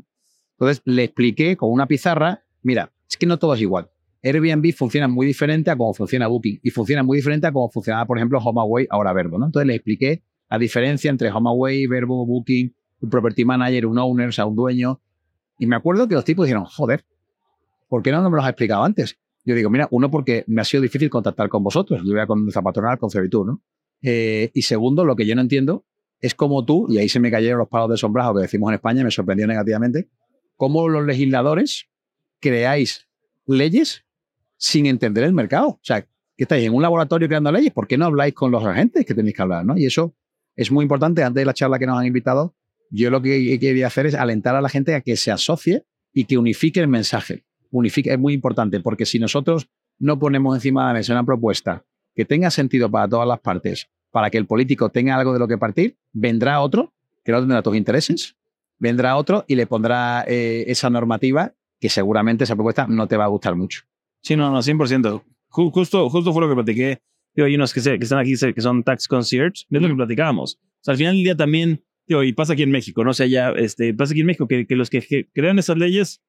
[0.53, 3.91] Entonces le expliqué con una pizarra, mira, es que no todo es igual.
[4.23, 8.07] Airbnb funciona muy diferente a cómo funciona Booking y funciona muy diferente a cómo funcionaba,
[8.07, 9.39] por ejemplo, HomeAway, ahora Verbo.
[9.39, 9.47] ¿no?
[9.47, 14.33] Entonces le expliqué la diferencia entre HomeAway, Verbo, Booking, un property manager, un owner, o
[14.33, 15.01] sea, un dueño.
[15.59, 17.05] Y me acuerdo que los tipos dijeron, joder,
[17.89, 19.19] ¿por qué no me los has explicado antes?
[19.45, 22.01] Yo digo, mira, uno, porque me ha sido difícil contactar con vosotros.
[22.05, 23.63] Yo voy a con Zapatronal, con Servitur, ¿no?
[24.03, 25.85] Eh, y segundo, lo que yo no entiendo
[26.21, 28.75] es cómo tú, y ahí se me cayeron los palos de sombrajo que decimos en
[28.75, 30.09] España, me sorprendió negativamente,
[30.57, 31.89] cómo los legisladores
[32.41, 33.09] creáis
[33.47, 34.05] leyes
[34.57, 35.69] sin entender el mercado.
[35.69, 36.09] O sea, que
[36.45, 39.35] estáis en un laboratorio creando leyes, ¿por qué no habláis con los agentes que tenéis
[39.35, 39.65] que hablar?
[39.65, 39.77] ¿no?
[39.77, 40.15] Y eso
[40.55, 41.25] es muy importante.
[41.25, 42.55] Antes de la charla que nos han invitado,
[42.91, 46.27] yo lo que quería hacer es alentar a la gente a que se asocie y
[46.27, 47.45] que unifique el mensaje.
[47.73, 51.85] Unifique, es muy importante, porque si nosotros no ponemos encima de la mesa una propuesta
[52.15, 55.49] que tenga sentido para todas las partes, para que el político tenga algo de lo
[55.49, 56.93] que partir, vendrá otro
[57.25, 58.37] que no tendrá tus intereses,
[58.79, 63.25] vendrá otro y le pondrá eh, esa normativa que seguramente esa propuesta no te va
[63.25, 63.83] a gustar mucho.
[64.21, 65.23] Sí, no, no, 100%.
[65.49, 67.03] Justo, justo fue lo que platiqué.
[67.37, 70.55] hay unos que, que están aquí que son tax concierge, es lo que platicábamos.
[70.57, 73.51] O sea, al final del día también, y pasa aquí en México, no sé, ya,
[73.51, 76.23] este, pasa aquí en México que, que los que, crean esas leyes,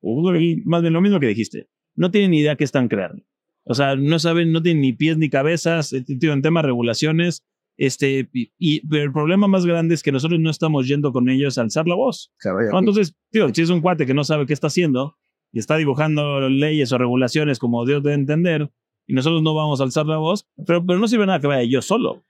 [0.66, 3.24] más bien lo mismo que dijiste, no tienen ni idea qué están creando.
[3.66, 6.68] O sea, no saben, no tienen ni pies ni cabezas, eh, tío, en temas de
[6.68, 7.44] regulaciones,
[7.78, 11.58] este, y, pero el problema más grande es que nosotros no estamos yendo con ellos
[11.58, 12.32] a alzar la voz.
[12.80, 15.18] Entonces, tío, si es un cuate que no sabe qué está haciendo,
[15.52, 18.72] y está dibujando leyes o regulaciones como Dios debe entender,
[19.08, 21.64] y nosotros no vamos a alzar la voz, pero, pero no sirve nada que vaya
[21.64, 22.24] yo solo.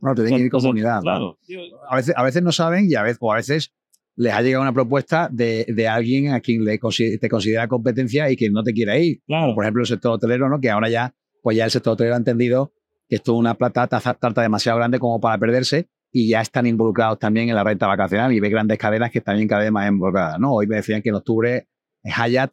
[0.00, 1.00] No, te tienen que ir comunidad.
[1.00, 1.38] Claro.
[1.88, 3.72] A, veces, a veces no saben y a veces, o a veces
[4.16, 8.36] les ha llegado una propuesta de, de alguien a quien le, te considera competencia y
[8.36, 9.22] que no te quiere ir.
[9.26, 9.54] Claro.
[9.54, 10.60] Por ejemplo, el sector hotelero, ¿no?
[10.60, 12.72] que ahora ya, pues ya el sector hotelero ha entendido
[13.08, 17.18] que esto es una plata, tarta demasiado grande como para perderse y ya están involucrados
[17.18, 20.40] también en la renta vacacional y ve grandes cadenas que están cada vez más involucradas.
[20.40, 20.54] ¿no?
[20.54, 21.68] Hoy me decían que en octubre
[22.02, 22.52] Hyatt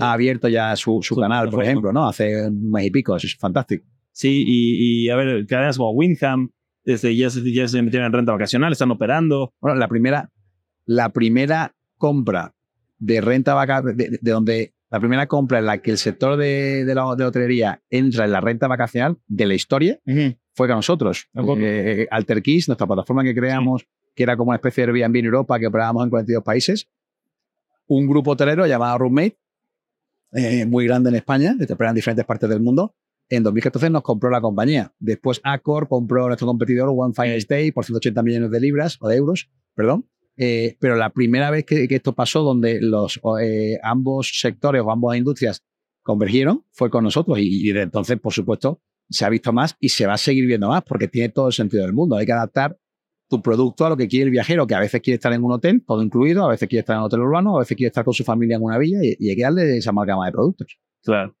[0.00, 2.08] ha abierto ya su, su canal, por ejemplo, ¿no?
[2.08, 3.86] Hace un mes y pico, eso es fantástico.
[4.10, 6.50] Sí, y, y a ver, cadenas como Windham,
[6.84, 9.52] desde ya, se, ya se metieron en renta vacacional, están operando.
[9.60, 10.30] Bueno, la primera,
[10.84, 12.54] la primera compra
[12.98, 16.94] de renta vacacional, de, donde la primera compra en la que el sector de, de,
[16.94, 19.98] la, de hotelería entra en la renta vacacional de la historia
[20.52, 21.28] fue con nosotros.
[21.58, 25.58] Eh, Alterkeys, nuestra plataforma que creamos, que era como una especie de Airbnb en Europa,
[25.58, 26.88] que operábamos en 42 países.
[27.86, 29.36] Un grupo hotelero llamado Roommate
[30.32, 32.94] eh, muy grande en España, que te en diferentes partes del mundo.
[33.28, 34.92] En 2014 nos compró la compañía.
[34.98, 39.16] Después Accor compró nuestro competidor One Fine Stay por 180 millones de libras o de
[39.16, 40.08] euros, perdón.
[40.36, 45.16] Eh, pero la primera vez que, esto pasó, donde los eh, ambos sectores o ambas
[45.16, 45.64] industrias
[46.02, 47.38] convergieron, fue con nosotros.
[47.38, 50.46] Y, y desde entonces, por supuesto, se ha visto más y se va a seguir
[50.46, 52.16] viendo más porque tiene todo el sentido del mundo.
[52.16, 52.78] Hay que adaptar
[53.28, 55.52] tu producto a lo que quiere el viajero, que a veces quiere estar en un
[55.52, 58.04] hotel, todo incluido, a veces quiere estar en un hotel urbano, a veces quiere estar
[58.04, 60.78] con su familia en una villa y, hay que darle esa amalgama de productos.
[61.02, 61.34] Claro.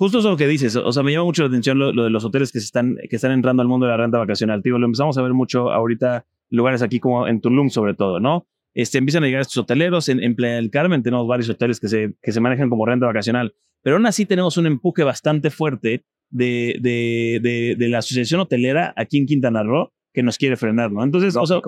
[0.00, 2.50] Justo eso que dices, o sea, me llama mucho la atención lo, de los hoteles
[2.52, 4.62] que, se están, que están entrando al mundo de la renta vacacional.
[4.62, 8.46] Tío, lo empezamos a ver mucho ahorita, lugares aquí como en Tulum sobre todo, ¿no?
[8.72, 10.08] Este, empiezan a llegar estos hoteleros.
[10.08, 13.04] En, en Playa del Carmen tenemos varios hoteles que se, que se manejan como renta
[13.04, 13.54] vacacional.
[13.82, 18.94] Pero aún así tenemos un empuje bastante fuerte de, de, de, de la Asociación Hotelera
[18.96, 21.04] aquí en Quintana Roo que nos quiere frenar, ¿no?
[21.04, 21.60] Entonces, o sea,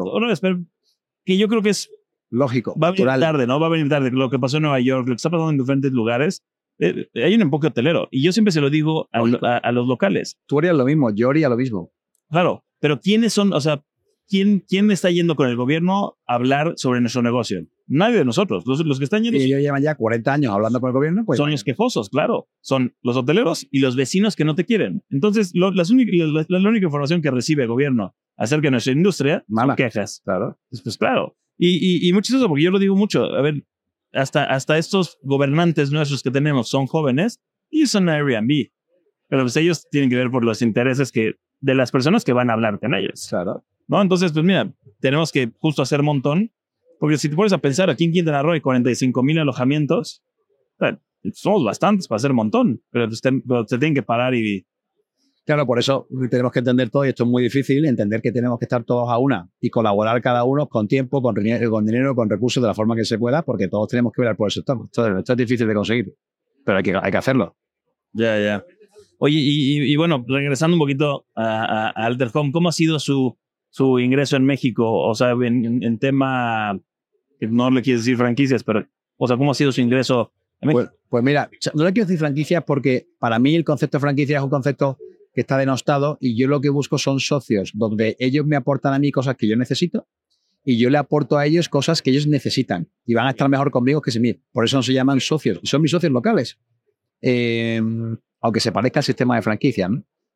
[1.27, 1.91] que yo creo que es
[2.31, 2.75] lógico.
[2.83, 3.61] Va a venir tarde, ¿no?
[3.61, 4.11] Va a venir tarde.
[4.11, 6.43] Lo que pasó en Nueva York, lo que está pasando en diferentes lugares,
[6.83, 8.09] eh, hay un empuje hotelero.
[8.11, 9.21] Y yo siempre se lo digo a,
[9.57, 10.39] a, los locales.
[10.47, 11.93] Tú harías lo mismo, yo haría lo mismo.
[12.29, 13.85] Claro, pero ¿quiénes son, o sea,
[14.29, 17.65] quién, quién está yendo con el gobierno a hablar sobre nuestro negocio?
[17.87, 18.65] Nadie de nosotros.
[18.67, 19.39] Los, los que están yendo.
[19.39, 21.37] Y ellos llevan ya 40 años hablando con el gobierno, pues.
[21.37, 22.49] Son los quejosos, claro.
[22.61, 25.05] Son los hoteleros y los vecinos que no te quieren.
[25.11, 29.45] Entonces, lo, las la, la, única información que recibe el gobierno acerca de nuestra industria
[29.47, 29.73] Mala.
[29.73, 30.23] son quejas.
[30.25, 30.59] Claro.
[30.83, 31.37] Pues, claro.
[31.59, 33.25] Y, y, y mucho eso, porque yo lo digo mucho.
[33.25, 33.63] A ver,
[34.13, 38.71] hasta, hasta estos gobernantes nuestros que tenemos son jóvenes y son Airbnb.
[39.29, 42.51] Pero pues ellos tienen que ver por los intereses que, de las personas que van
[42.51, 43.27] a hablar con ellos.
[43.29, 43.65] Claro.
[43.89, 44.01] ¿No?
[44.01, 46.53] Entonces, pues mira, tenemos que justo hacer montón.
[47.01, 50.23] Porque si te pones a pensar, aquí en Quintana Roo hay 45 mil alojamientos.
[51.33, 52.83] somos bastantes para hacer montón.
[52.91, 54.67] Pero pues, te, pero te tienen que parar y
[55.45, 58.61] Claro, por eso tenemos que entender todo y esto es muy difícil, entender que tenemos
[58.61, 62.31] que estar todos a una y colaborar cada uno con tiempo, con, con dinero, con
[62.31, 64.79] recursos de la forma que se pueda, porque todos tenemos que ver por el sector.
[64.85, 66.15] Esto, esto es difícil de conseguir,
[66.65, 67.57] pero hay que, hay que hacerlo.
[68.13, 68.65] Ya, ya.
[69.19, 73.37] Oye, y, bueno, regresando un poquito a, Alter Home, ¿cómo ha sido su,
[73.71, 74.85] su ingreso en México?
[74.85, 76.79] O sea, en, tema,
[77.41, 80.91] no le quieres decir franquicias, pero, o sea, ¿cómo ha sido su ingreso en México?
[80.93, 84.39] Pues, pues mira, no le quiero decir franquicias porque para mí el concepto de franquicia
[84.39, 84.99] es un concepto
[85.33, 88.99] que está denostado y yo lo que busco son socios donde ellos me aportan a
[88.99, 90.07] mí cosas que yo necesito
[90.65, 93.71] y yo le aporto a ellos cosas que ellos necesitan y van a estar mejor
[93.71, 94.35] conmigo que si mí.
[94.53, 96.59] Por eso no se llaman socios, son mis socios locales.
[97.21, 97.81] Eh,
[98.43, 99.89] aunque se parezca al sistema de franquicia.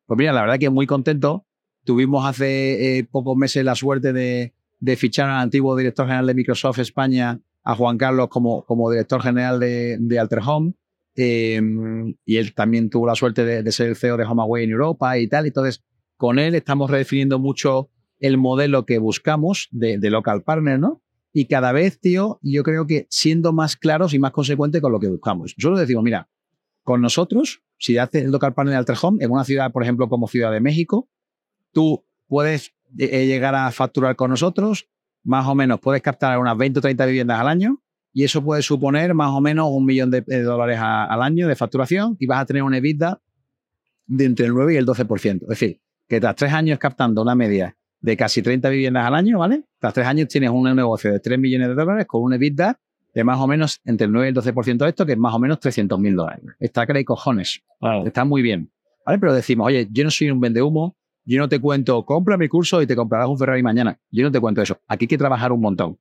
[0.05, 1.45] Pues mira, la verdad que muy contento.
[1.83, 4.53] Tuvimos hace eh, pocos meses la suerte de,
[4.95, 9.59] fichar al antiguo director general de Microsoft España, a Juan Carlos, como, como director general
[9.59, 10.73] de, de Alter Home.
[11.19, 11.59] Eh,
[12.25, 15.27] y él también tuvo la suerte de, ser el CEO de HomeAway en Europa y
[15.27, 15.47] tal.
[15.47, 15.83] Entonces,
[16.15, 21.01] con él estamos redefiniendo mucho el modelo que buscamos de, local partner, ¿no?
[21.33, 24.99] Y cada vez, tío, yo creo que siendo más claros y más consecuentes con lo
[24.99, 25.55] que buscamos.
[25.57, 26.29] Nosotros decimos, mira,
[26.83, 30.09] con nosotros si haces el local partner de Alter Home en una ciudad, por ejemplo,
[30.09, 31.09] como Ciudad de México,
[31.71, 34.87] tú puedes eh, llegar a facturar con nosotros,
[35.23, 37.83] más o menos puedes captar unas 20 o 30 viviendas al año
[38.17, 42.17] y eso puede suponer más o menos un millón de, dólares al año de facturación
[42.19, 43.21] y vas a tener una EBITDA
[44.07, 45.43] de entre el 9 y el 12%.
[45.43, 49.37] Es decir, que tras tres años captando una media de casi 30 viviendas al año,
[49.37, 49.65] ¿vale?
[49.77, 52.79] Tras tres años tienes un negocio de 3 millones de dólares con una EBITDA
[53.13, 55.35] de más o menos entre el 9 y el 12% de esto, que es más
[55.35, 56.43] o menos 300 mil dólares.
[56.59, 57.61] Está que cojones.
[58.03, 58.71] Está muy bien.
[59.05, 59.19] ¿Vale?
[59.19, 62.47] Pero decimos, oye, yo no soy un vende humo, yo no te cuento, compra mi
[62.47, 63.99] curso y te comprarás un Ferrari mañana.
[64.09, 64.79] Yo no te cuento eso.
[64.87, 65.99] Aquí hay que trabajar un montón.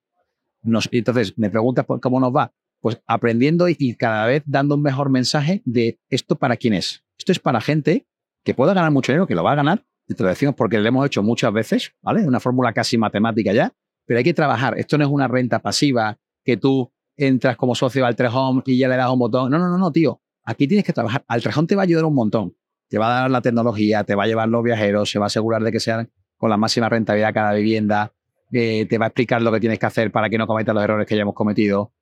[0.65, 2.53] Entonces, me preguntas cómo nos va.
[2.81, 7.05] Pues aprendiendo y, cada vez dando un mejor mensaje de esto para quién es.
[7.19, 8.07] Esto es para gente
[8.45, 10.79] que pueda ganar mucho dinero, que lo va a ganar, y te lo decimos porque
[10.79, 12.27] lo hemos hecho muchas veces, ¿vale?
[12.27, 13.73] Una fórmula casi matemática ya,
[14.05, 14.79] pero hay que trabajar.
[14.79, 18.89] Esto no es una renta pasiva que tú entras como socio al Trejón y ya
[18.89, 19.51] le das un botón.
[19.51, 20.21] No, no, no, no, tío.
[20.45, 21.25] Aquí tienes que trabajar.
[21.27, 22.55] Al Trejón te va a ayudar un montón.
[22.89, 25.27] Te va a dar la tecnología, te va a llevar los viajeros, se va a
[25.27, 28.13] asegurar de que sean con la máxima rentabilidad cada vivienda,
[28.51, 31.07] te va a explicar lo que tienes que hacer para que no cometas los errores
[31.07, 31.93] que ya hemos cometido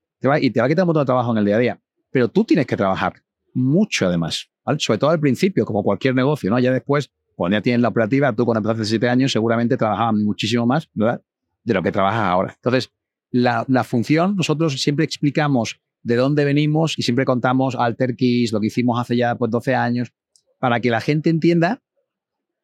[0.41, 1.81] y te va a quitar un montón de trabajo en el día a día.
[2.11, 3.15] Pero tú tienes que trabajar
[3.53, 6.59] mucho además, sobre todo al principio, como cualquier negocio, ¿no?
[6.59, 10.67] Ya después, cuando ya tienes la operativa, tú cuando empezaste siete años seguramente trabajabas muchísimo
[10.67, 11.23] más, ¿verdad?
[11.63, 12.53] De lo que trabajas ahora.
[12.55, 12.91] Entonces,
[13.31, 18.69] la, función, nosotros siempre explicamos de dónde venimos y siempre contamos Alter Keys, lo que
[18.69, 20.13] hicimos hace ya pues, 12 años,
[20.59, 21.83] para que la gente entienda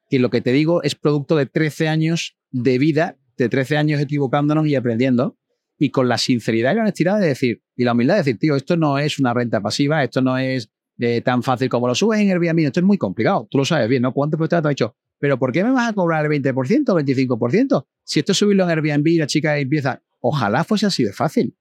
[0.09, 4.01] que lo que te digo es producto de 13 años de vida, de 13 años
[4.01, 5.37] equivocándonos y aprendiendo,
[5.79, 8.57] y con la sinceridad y la honestidad de decir, y la humildad de decir, tío,
[8.57, 12.21] esto no es una renta pasiva, esto no es eh, tan fácil como lo subes
[12.21, 14.13] en Airbnb, esto es muy complicado, tú lo sabes bien, ¿no?
[14.13, 14.95] ¿Cuánto te has dicho?
[15.19, 17.87] Pero ¿por qué me vas a cobrar el 20% o 25%?
[18.05, 21.57] Si esto es subirlo en Airbnb y la chica empieza, Ojalá fuese así de fácil.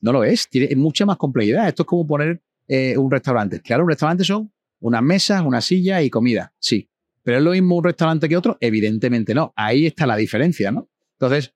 [0.00, 1.68] No lo es, tiene mucha más complejidad.
[1.68, 3.60] Esto es como poner eh, un restaurante.
[3.60, 6.88] Claro, un restaurante son unas mesas, una silla y comida, sí.
[7.22, 9.52] Pero es lo mismo un restaurante que otro, evidentemente no.
[9.54, 10.88] Ahí está la diferencia, ¿no?
[11.22, 11.54] Entonces,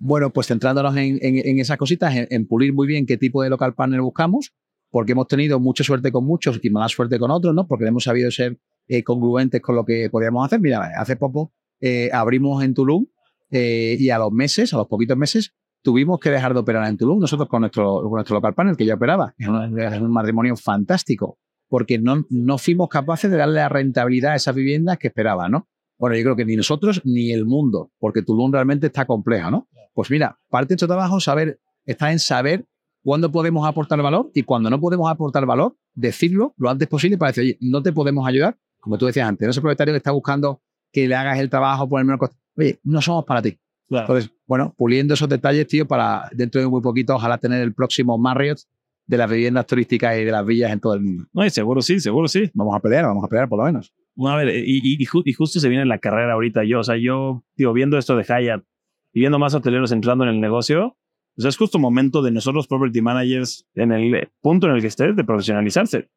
[0.00, 1.18] bueno, pues centrándonos en,
[1.58, 4.54] esas cositas, en, pulir muy bien qué tipo de local partner buscamos,
[4.90, 7.66] porque hemos tenido mucha suerte con muchos y más suerte con otros, ¿no?
[7.66, 10.60] Porque hemos sabido ser eh, congruentes con lo que podíamos hacer.
[10.60, 13.06] Mira, hace poco eh, abrimos en Tulum
[13.50, 16.96] eh, y a los meses, a los poquitos meses, tuvimos que dejar de operar en
[16.96, 19.34] Tulum, nosotros con nuestro, nuestro local panel que ya operaba.
[19.36, 24.54] Es un, matrimonio fantástico, porque no, no fuimos capaces de darle la rentabilidad a esas
[24.54, 25.68] viviendas que esperaba, ¿no?
[25.98, 29.68] Bueno, yo creo que ni nosotros ni el mundo, porque Tulum realmente está compleja, ¿no?
[29.94, 32.66] Pues mira, parte de nuestro trabajo saber, está en saber
[33.02, 37.30] cuándo podemos aportar valor y cuando no podemos aportar valor, decirlo lo antes posible para
[37.30, 40.12] decir, oye, no te podemos ayudar, como tú decías antes, no ese propietario que está
[40.12, 43.58] buscando que le hagas el trabajo por el menor coste oye, no somos para ti.
[43.90, 48.18] Entonces, bueno, puliendo esos detalles, tío, para dentro de muy poquito, ojalá tener el próximo
[48.18, 48.58] Marriott
[49.06, 51.24] de las viviendas turísticas y de las villas en todo el mundo.
[51.32, 52.50] No, seguro sí, seguro sí.
[52.52, 53.94] Vamos a pelear, vamos a pelear por lo menos.
[54.26, 57.72] A ver, y, y, justo se viene la carrera ahorita yo, o sea, yo, tío,
[57.72, 58.64] viendo esto de Hyatt
[59.12, 60.96] y viendo más hoteleros entrando en el negocio,
[61.36, 65.14] pues es justo momento de nosotros, property managers, en el punto en el que estés,
[65.14, 66.08] de profesionalizarse.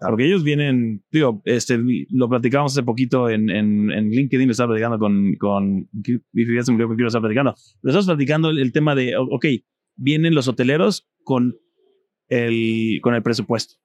[0.00, 1.78] Porque ellos vienen, digo, este,
[2.10, 6.72] lo platicamos hace poquito en, en, en LinkedIn, lo estaba platicando con, con, ya se
[6.72, 9.46] me olvidó que lo estaba platicando, lo estamos platicando el, tema de, ok,
[9.96, 11.56] vienen los hoteleros con
[12.28, 13.76] el, con el presupuesto.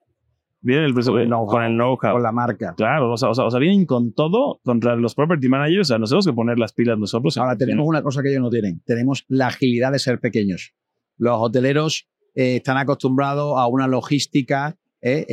[0.64, 2.12] Vienen el presupuesto, con el know-how.
[2.14, 2.74] Con la marca.
[2.74, 5.88] Claro, o sea, o, sea, vienen con todo contra los property managers.
[5.88, 7.36] O sea, nos tenemos que poner las pilas nosotros.
[7.36, 8.80] Ahora, tenemos una cosa que ellos no tienen.
[8.86, 10.72] Tenemos la agilidad de ser pequeños.
[11.18, 15.26] Los hoteleros eh, están acostumbrados a una logística ¿eh?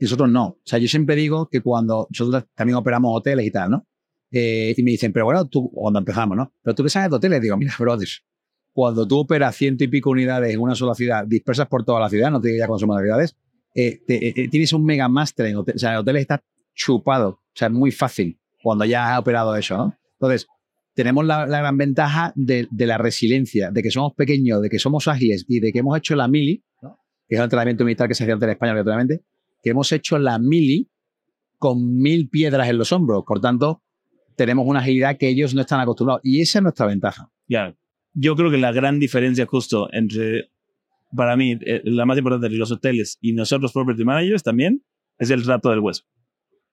[0.00, 0.46] y nosotros no.
[0.46, 3.86] O sea, yo siempre digo que cuando nosotros también operamos hoteles y tal, ¿no?
[4.32, 6.52] Eh, y me dicen, pero bueno, tú, cuando empezamos, ¿no?
[6.62, 8.24] Pero tú que sabes de hoteles, digo, mira, brothers,
[8.72, 12.08] cuando tú operas ciento y pico unidades en una sola ciudad, dispersas por toda la
[12.08, 13.36] ciudad, no te digo ya con las ciudades,
[13.74, 16.42] eh, te- eh, tienes un mega máster en hotel, o sea, el hotel está
[16.74, 19.96] chupado, o sea, es muy fácil cuando ya has operado eso, ¿no?
[20.14, 20.46] Entonces,
[20.94, 24.78] tenemos la, la gran ventaja de, de la resiliencia, de que somos pequeños, de que
[24.78, 26.98] somos ágiles y de que hemos hecho la mili, ¿no?
[27.28, 29.22] que es el entrenamiento militar que se hacía antes en España, obviamente,
[29.62, 30.90] que hemos hecho la mili
[31.58, 33.22] con mil piedras en los hombros.
[33.26, 33.82] Por tanto,
[34.36, 36.20] tenemos una agilidad que ellos no están acostumbrados.
[36.24, 37.30] Y esa es nuestra ventaja.
[37.46, 37.74] Ya.
[38.12, 40.50] Yo creo que la gran diferencia justo entre,
[41.16, 44.82] para mí, eh, la más importante de los hoteles y nosotros property managers también
[45.18, 46.06] es el trato del huésped.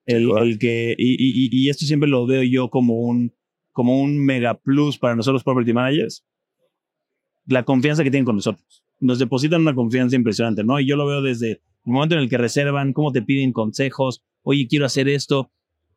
[0.05, 0.45] El, Claro.
[0.45, 3.33] el que, y, y- y esto siempre lo veo yo como un,
[3.73, 6.25] como un mega plus para nosotros property managers.
[7.45, 8.83] La confianza que tienen con nosotros.
[8.99, 10.79] Nos depositan una confianza impresionante, ¿no?
[10.79, 14.23] Y yo lo veo desde el momento en el que reservan, cómo te piden consejos,
[14.43, 15.51] oye, quiero hacer esto.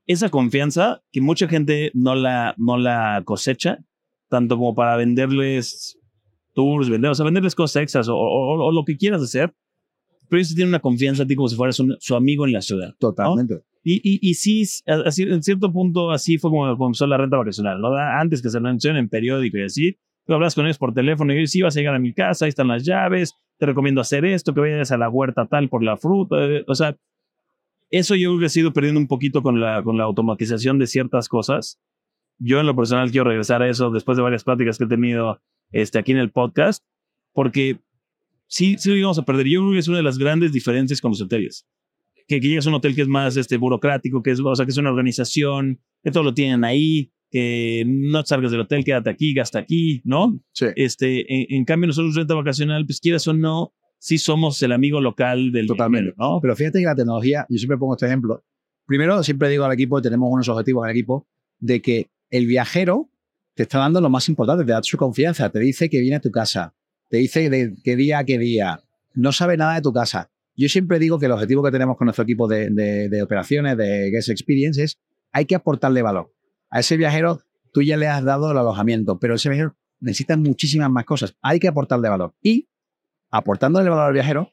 [0.07, 3.79] Esa confianza que mucha gente no la, no la cosecha,
[4.29, 5.99] tanto como para venderles
[6.55, 9.53] tours, vender, o sea, venderles cosas extras o, o- o lo que quieras hacer,
[10.29, 12.61] pero ellos tienen una confianza a ti como si fueras un- su amigo en la
[12.63, 12.95] ciudad.
[12.99, 13.61] Totalmente.
[13.83, 14.63] Y, y, y sí,
[15.07, 17.95] así, en cierto punto así fue como comenzó la renta vacacional, ¿no?
[17.97, 21.39] Antes que se anunciaran en periódico y así, tú hablas con ellos por teléfono y
[21.39, 24.25] ellos, sí, vas a llegar a mi casa, ahí están las llaves, te recomiendo hacer
[24.27, 26.97] esto, que vayas a la huerta tal por la fruta, eh, o sea,
[27.91, 30.87] eso yo creo que he ido perdiendo un poquito con la, con la automatización de
[30.87, 31.81] ciertas cosas.
[32.41, 35.41] Yo en lo personal quiero regresar a eso después de varias pláticas que he tenido
[35.71, 36.85] este, aquí en el podcast,
[37.33, 37.79] porque
[38.47, 39.47] sí, sí lo íbamos a perder.
[39.47, 41.67] Yo creo que es una de las grandes diferencias con los hoteles.
[42.27, 44.65] Que, que llegas a un hotel que es más este, burocrático, que es, o sea,
[44.65, 49.11] que es una organización, que todo lo tienen ahí, que no salgas del hotel, quédate
[49.11, 50.41] aquí, gasta aquí, ¿no?
[50.53, 50.67] Sí.
[50.77, 55.01] Este, en, en cambio, nosotros renta vacacional, pues quieras o no, sí somos el amigo
[55.01, 56.15] local del Totalmente.
[56.19, 56.41] ¿no?
[56.41, 58.43] Pero fíjate que la tecnología, yo siempre pongo este ejemplo.
[58.87, 63.11] Primero, siempre digo al equipo, tenemos unos objetivos el equipo, de que el viajero
[63.55, 66.21] te está dando lo más importante, te da su confianza, te dice que viene a
[66.21, 66.75] tu casa,
[67.09, 68.81] te dice de qué día a qué día,
[69.15, 70.31] no sabe nada de tu casa.
[70.57, 74.29] Yo siempre digo que el objetivo que tenemos con nuestro equipo de, operaciones, de Guest
[74.29, 74.99] Experience, es
[75.33, 76.33] hay que aportarle valor.
[76.71, 77.41] A ese viajero
[77.73, 81.37] tú ya le has dado el alojamiento, pero ese viajero necesita muchísimas más cosas.
[81.43, 82.35] Hay que aportarle valor.
[82.43, 82.69] Y
[83.31, 84.53] aportándole valor al viajero,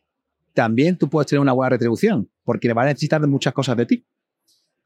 [0.53, 3.85] también tú puedes tener una buena retribución, porque le va a necesitar muchas cosas de
[3.85, 4.05] ti.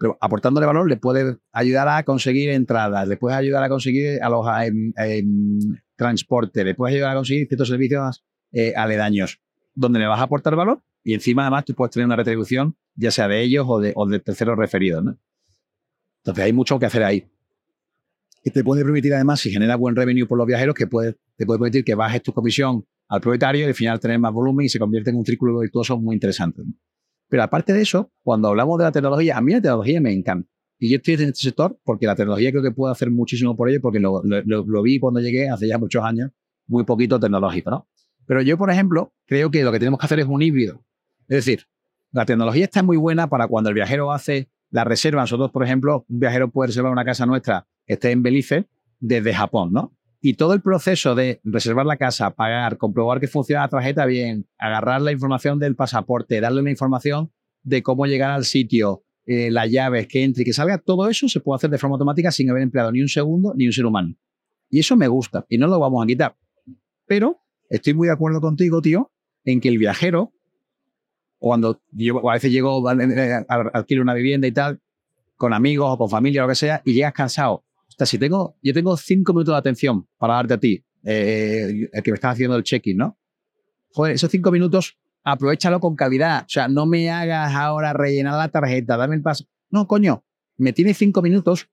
[0.02, 4.66] Pero aportándole valor le puedes ayudar a conseguir entradas, le puedes ayudar a conseguir aloja,
[4.66, 9.40] en, en transporte, le puedes ayudar a conseguir ciertos servicios eh, aledaños,
[9.76, 13.12] donde le vas a aportar valor y encima además tú puedes tener una retribución, ya
[13.12, 15.06] sea de ellos o de, terceros referidos.
[16.24, 17.28] Entonces hay mucho que hacer ahí.
[18.44, 21.46] Y te puede permitir además, si genera buen revenue por los viajeros, que puede, te
[21.46, 24.70] puede permitir que bajes tu comisión al propietario y al final tener más volumen y
[24.70, 26.64] se convierte en un círculo virtuoso muy interesante.
[27.32, 30.50] Pero aparte de eso, cuando hablamos de la tecnología, a mí la tecnología me encanta.
[30.78, 33.70] Y yo estoy en este sector porque la tecnología creo que puede hacer muchísimo por
[33.70, 36.32] ello, porque lo, lo- lo- vi cuando llegué hace ya muchos años,
[36.68, 37.88] muy poquito tecnológico, ¿no?
[38.26, 40.84] Pero yo, por ejemplo, creo que lo que tenemos que hacer es un híbrido.
[41.30, 41.68] Es decir,
[42.12, 45.22] la tecnología está muy buena para cuando el viajero hace la reserva.
[45.22, 48.68] Nosotros, por ejemplo, un viajero puede reservar una casa nuestra esté en Belice
[49.00, 49.94] desde Japón, ¿no?
[50.24, 54.46] Y todo el proceso de reservar la casa, pagar, comprobar que funciona la tarjeta bien,
[54.60, 57.32] agarrar la información del pasaporte, darle una información
[57.64, 61.28] de cómo llegar al sitio, eh, las llaves, que entre y que salga, todo eso
[61.28, 63.86] se puede hacer de forma automática sin haber empleado ni un segundo ni un ser
[63.86, 64.16] humano.
[64.70, 66.36] Y eso me gusta y no lo vamos a quitar.
[67.08, 69.12] Pero estoy muy de acuerdo contigo, tío,
[69.44, 70.32] en que el viajero,
[71.40, 74.80] cuando yo a veces llego, a- a- a- alquilo una vivienda y tal,
[75.36, 77.64] con amigos o con familia o lo que sea, y llegas cansado.
[77.92, 81.90] O sea, si tengo, yo tengo cinco minutos de atención para darte a ti, eh,
[81.92, 83.18] el que me estás haciendo el check-in, ¿no?
[83.94, 86.44] Joder, esos cinco minutos, aprovechalo con calidad.
[86.46, 89.46] O sea, no me hagas ahora rellenar la tarjeta, dame el paso.
[89.70, 90.24] No, coño,
[90.58, 91.70] me tienes cinco minutos,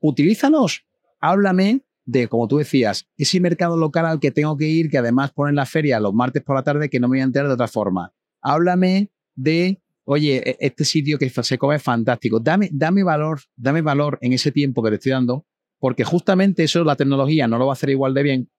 [0.00, 0.84] utilízalos.
[1.20, 5.30] Háblame de, como tú decías, ese mercado local al que tengo que ir, que además
[5.32, 7.54] ponen la feria los martes por la tarde, que no me voy a enterar de
[7.54, 8.12] otra forma.
[8.40, 12.40] Háblame de, oye, e- este sitio que se come es fantástico.
[12.40, 15.46] Dame, dame valor, dame valor en ese tiempo que te estoy dando,
[15.80, 18.50] porque justamente eso la tecnología no lo va a hacer igual de bien.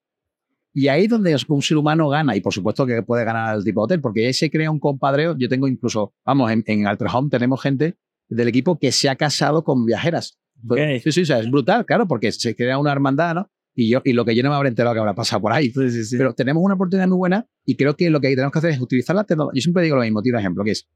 [0.74, 3.64] Y ahí es donde un ser humano gana, y por supuesto que puede ganar el
[3.64, 5.38] tipo de hotel, porque ahí se crea un compadreo.
[5.38, 9.16] Yo tengo incluso, vamos, en, en Alter Home tenemos gente del equipo que se ha
[9.16, 10.40] casado con viajeras.
[10.68, 10.78] Ok.
[11.04, 13.52] Sí, sí, o sea, es brutal, claro, porque se crea una hermandad, ¿no?
[13.74, 15.72] Y yo, y lo que yo no me habré enterado que habrá pasado por ahí.
[15.72, 16.18] Sí, sí.
[16.18, 18.82] Pero tenemos una oportunidad muy buena y creo que lo que tenemos que hacer es
[18.82, 19.60] utilizar la tecnología.
[19.60, 20.88] Yo siempre digo lo mismo, tiro ejemplo, que es,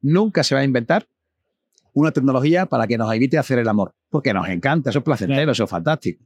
[0.00, 1.06] nunca se va a inventar
[1.94, 5.52] una tecnología para que nos evite hacer el amor, porque nos encanta, eso es placentero,
[5.52, 6.24] eso es fantástico.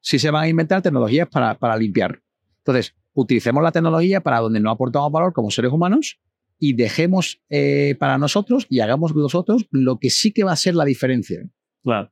[0.00, 2.20] Si se van a inventar tecnologías para, para limpiar.
[2.58, 6.18] Entonces, utilicemos la tecnología para donde no aportamos valor como seres humanos
[6.58, 10.74] y dejemos eh, para nosotros y hagamos nosotros lo que sí que va a ser
[10.74, 11.40] la diferencia.
[11.82, 12.10] Claro.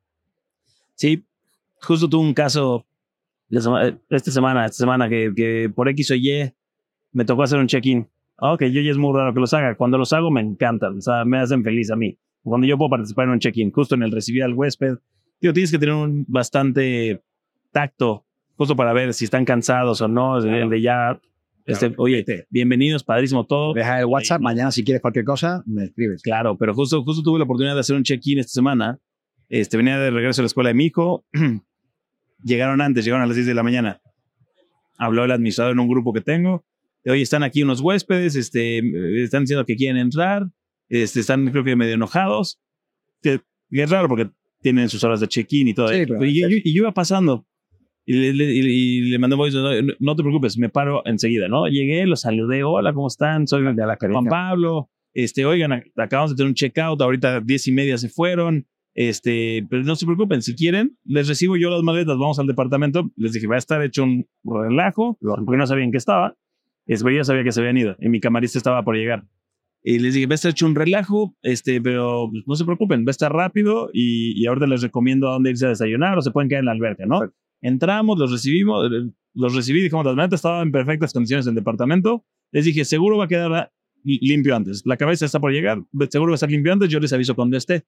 [0.94, 1.26] Sí,
[1.80, 2.86] justo tuve un caso
[3.50, 6.52] sema- esta semana, esta semana que, que por X o Y
[7.12, 9.76] me tocó hacer un check-in Ok, yo ya es muy raro que los haga.
[9.76, 12.18] Cuando los hago me encantan, o sea, me hacen feliz a mí.
[12.44, 14.96] Cuando yo puedo participar en un check-in, justo en el recibir al huésped,
[15.40, 17.22] tío, tienes que tener un bastante
[17.72, 18.26] tacto,
[18.56, 21.18] justo para ver si están cansados o no, el de ya
[21.66, 23.72] este, oye, bienvenidos, padrísimo todo.
[23.72, 26.22] Deja el WhatsApp, mañana si quieres cualquier cosa, me escribes.
[26.22, 28.98] Claro, pero justo, justo tuve la oportunidad de hacer un check-in esta semana.
[29.48, 31.24] Este, venía de regreso a la escuela de mi hijo.
[32.44, 34.02] llegaron antes, llegaron a las 10 de la mañana.
[34.98, 36.66] Habló el administrador en un grupo que tengo.
[37.06, 38.78] Oye, están aquí unos huéspedes, este,
[39.22, 40.46] están diciendo que quieren entrar,
[40.88, 42.60] este, están creo que medio enojados.
[43.22, 44.30] Que, es raro porque
[44.60, 45.92] tienen sus horas de check-in y todo.
[45.92, 47.46] y, yo, y, yo, iba pasando
[48.06, 49.56] y le, mandé un voice,
[49.98, 51.66] no, te preocupes, me paro enseguida, ¿no?
[51.68, 53.46] Llegué, los saludé, hola, ¿cómo están?
[53.46, 54.90] Soy Juan Pablo.
[55.14, 58.66] Este, oigan, acabamos de tener un checkout, ahorita diez y media se fueron.
[58.94, 63.10] Este, pero no se preocupen, si quieren, les recibo yo las maletas, vamos al departamento.
[63.16, 66.36] Les dije, va a estar hecho un relajo, porque no sabían que estaba.
[66.86, 69.24] Es, yo ya sabía que se habían ido y mi camarista estaba por llegar.
[69.86, 73.00] Y les dije, va a estar hecho un relajo, este, pero pues, no se preocupen,
[73.00, 76.22] va a estar rápido y, y ahorita les recomiendo a dónde irse a desayunar o
[76.22, 77.20] se pueden quedar en la alberca, ¿no?
[77.60, 82.24] Entramos, los recibimos, eh, los recibí, dijimos, las maletas estaban en perfectas condiciones el departamento.
[82.50, 83.72] Les dije, seguro va a quedar
[84.04, 84.82] limpio antes.
[84.86, 87.58] La cabeza está por llegar, seguro va a estar limpio antes, yo les aviso cuando
[87.58, 87.84] esté.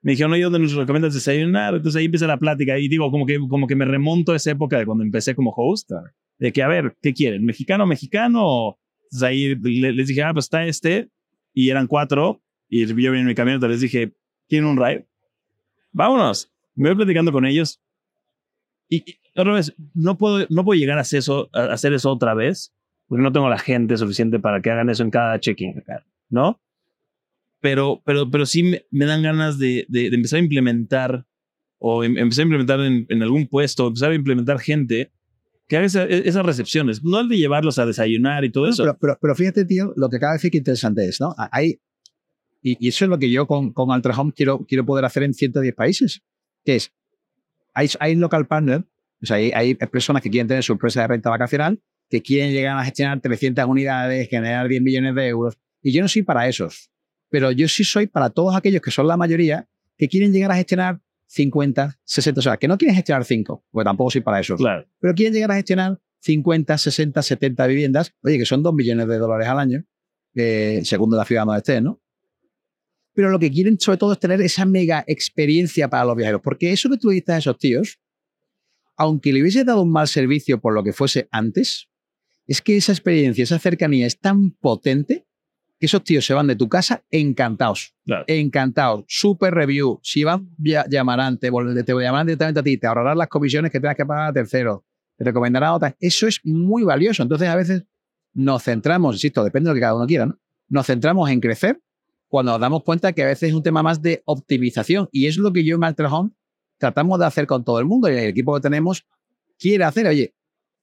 [0.00, 1.74] Me dijeron, oye, ¿dónde nos recomiendas desayunar?
[1.74, 4.52] Entonces ahí empieza la plática y digo, como que, como que me remonto a esa
[4.52, 5.90] época de cuando empecé como host,
[6.38, 7.44] de que, a ver, ¿qué quieren?
[7.44, 8.78] ¿Mexicano, mexicano?
[9.04, 11.10] Entonces ahí les dije, ah, pues está este,
[11.52, 14.14] y eran cuatro, y yo en mi camioneta, les dije,
[14.48, 15.06] ¿quieren un ride?
[15.92, 16.52] Vámonos.
[16.74, 17.80] Me voy platicando con ellos,
[18.88, 19.04] y,
[19.36, 22.74] otra vez, no puedo, no puedo llegar a hacer, eso, a hacer eso otra vez,
[23.06, 25.82] porque no tengo la gente suficiente para que hagan eso en cada check-in,
[26.28, 26.60] ¿no?
[27.60, 31.26] Pero, pero, pero sí me, dan ganas de, de, empezar a implementar
[31.78, 35.12] o em, empezar a implementar en, en, algún puesto, empezar a implementar gente
[35.68, 38.84] que haga esas recepciones, no el de llevarlos a desayunar y todo eso.
[38.84, 41.34] Pero, pero, pero, fíjate, tío, lo que acaba de decir que interesante es, ¿no?
[41.52, 41.80] Hay,
[42.62, 45.22] y, y eso es lo que yo con, con Altra Home quiero, quiero poder hacer
[45.22, 46.22] en 110 países,
[46.64, 46.92] que es
[47.74, 48.84] hay, hay local partners,
[49.22, 52.52] o sea, hay, hay, personas que quieren tener su empresa de renta vacacional, que quieren
[52.52, 55.58] llegar a gestionar 300 unidades, generar 10 millones de euros.
[55.82, 56.90] Y yo no soy para esos,
[57.28, 60.56] pero yo sí soy para todos aquellos que son la mayoría que quieren llegar a
[60.56, 64.56] gestionar 50, 60, o sea, que no quieren gestionar 5, porque tampoco soy para eso.
[64.56, 64.86] Claro.
[64.98, 69.18] Pero quieren llegar a gestionar 50, 60, 70 viviendas, oye, que son 2 millones de
[69.18, 69.84] dólares al año,
[70.34, 72.02] eh, según la ciudad donde estés, ¿no?
[73.18, 76.40] pero lo que quieren sobre todo es tener esa mega experiencia para los viajeros.
[76.40, 77.98] Porque eso que tú dices a esos tíos,
[78.96, 81.88] aunque le hubiese dado un mal servicio por lo que fuese antes,
[82.46, 85.26] es que esa experiencia, esa cercanía es tan potente
[85.78, 87.94] que esos tíos se van de tu casa encantados.
[88.26, 89.04] Encantados.
[89.06, 90.00] Super review.
[90.02, 93.96] Si van, llamarán, te, te llamarán directamente a ti, te ahorrarán las comisiones que tengas
[93.96, 94.80] que pagar a terceros,
[95.16, 95.94] te recomendarán otras.
[96.00, 97.22] Eso es muy valioso.
[97.22, 97.84] Entonces, a veces
[98.34, 100.38] nos centramos, insisto, depende de lo que cada uno quiera, ¿no?
[100.68, 101.80] Nos centramos en crecer
[102.26, 105.08] cuando nos damos cuenta que a veces es un tema más de optimización.
[105.12, 106.30] Y es lo que yo en Alter Home
[106.76, 108.10] tratamos de hacer con todo el mundo.
[108.10, 109.06] Y el equipo que tenemos
[109.58, 110.34] quiere hacer, oye,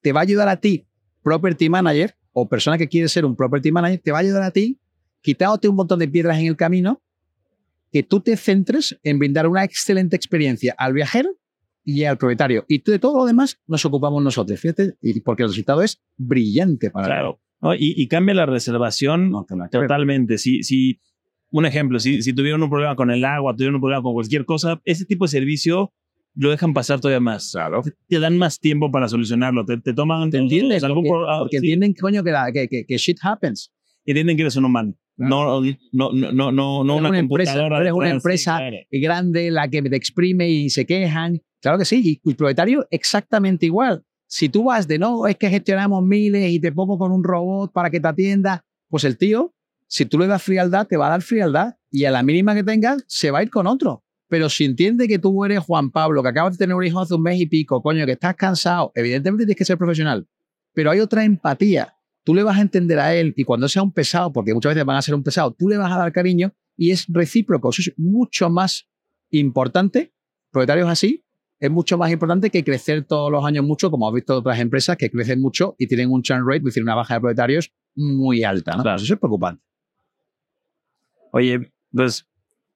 [0.02, 0.88] te va a ayudar a ti,
[1.22, 4.52] property manager o persona que quiere ser un property manager, te va a ayudar a
[4.52, 4.80] ti
[5.26, 7.01] quitándote un montón de piedras en el camino,
[7.91, 11.32] que tú te centres en brindar una excelente experiencia al viajero
[11.84, 12.63] y al propietario.
[12.67, 16.91] Y de todo lo demás nos ocupamos nosotros, fíjate, y porque el resultado es brillante
[16.91, 17.41] para Claro.
[17.80, 19.32] Y, y, cambia la reservación
[19.71, 20.38] totalmente.
[20.38, 20.99] Si, si
[21.49, 24.45] un ejemplo, si, si tuvieron un problema con el agua, tuvieron un problema con cualquier
[24.45, 25.91] cosa, ese tipo de servicio
[26.36, 27.49] lo dejan pasar todavía más.
[27.51, 27.82] Claro.
[28.07, 29.65] Te dan más tiempo para solucionarlo.
[29.65, 30.30] Te, te toman.
[30.30, 30.84] ¿Te entiendes?
[30.84, 33.71] Porque, ah, porque entienden, coño, que, que, que, shit happens.
[34.05, 34.93] Entienden que eres un humano.
[35.18, 37.66] No, no, no, no, no, no una, empresa.
[37.66, 38.59] Eres una empresa
[38.91, 41.41] grande, la que te exprime y se quejan.
[41.61, 42.20] Claro que sí.
[42.24, 44.03] Y el propietario, exactamente igual.
[44.28, 47.72] Si tú vas de no, es que gestionamos miles y te pongo con un robot
[47.72, 49.55] para que te atienda, pues el tío
[49.88, 52.63] si tú le das frialdad, te va a dar frialdad y a la mínima que
[52.63, 54.03] tengas, se va a ir con otro.
[54.28, 57.13] Pero si entiende que tú eres Juan Pablo, que acabas de tener un hijo hace
[57.13, 60.28] un mes y pico, coño, que estás cansado, evidentemente tienes que ser profesional.
[60.74, 61.95] Pero hay otra empatía.
[62.26, 64.84] Tú le vas a entender a él y cuando sea un pesado, porque muchas veces
[64.84, 67.69] van a ser un pesado, tú le vas a dar cariño y es recíproco.
[67.69, 68.89] Eso es mucho más
[69.30, 70.11] importante.
[70.51, 71.23] Propietarios así,
[71.59, 74.97] es mucho más importante que crecer todos los años mucho, como has visto otras empresas
[74.97, 78.43] que crecen mucho y tienen un churn rate, es decir, una baja de propietarios muy
[78.43, 78.73] alta.
[78.73, 78.95] Claro.
[78.95, 79.63] Eso es preocupante.
[81.32, 82.28] Oye, pues,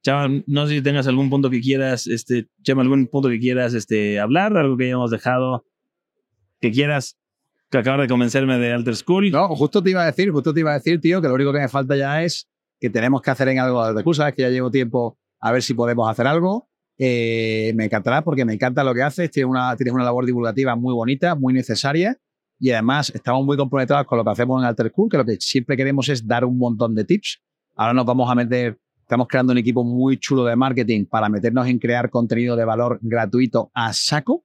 [0.03, 3.73] Chava, no sé si tengas algún punto que quieras, este, Chema, algún punto que quieras
[3.73, 5.65] este, hablar, algo que hayamos dejado,
[6.61, 7.18] que quieras
[7.69, 9.31] que acabar de convencerme de Alter School.
[9.31, 11.53] No, justo te iba a decir, justo te iba a decir, tío, que lo único
[11.53, 12.47] que me falta ya es
[12.79, 15.73] que tenemos que hacer en algo de recursos, que ya llevo tiempo a ver si
[15.73, 16.69] podemos hacer algo.
[16.97, 20.75] Eh, me encantará porque me encanta lo que haces, tienes una, tienes una labor divulgativa
[20.75, 22.19] muy bonita, muy necesaria
[22.59, 25.37] y además estamos muy comprometidos con lo que hacemos en Alter Cool, que lo que
[25.39, 27.41] siempre queremos es dar un montón de tips.
[27.75, 31.67] Ahora nos vamos a meter, estamos creando un equipo muy chulo de marketing para meternos
[31.67, 34.43] en crear contenido de valor gratuito a saco.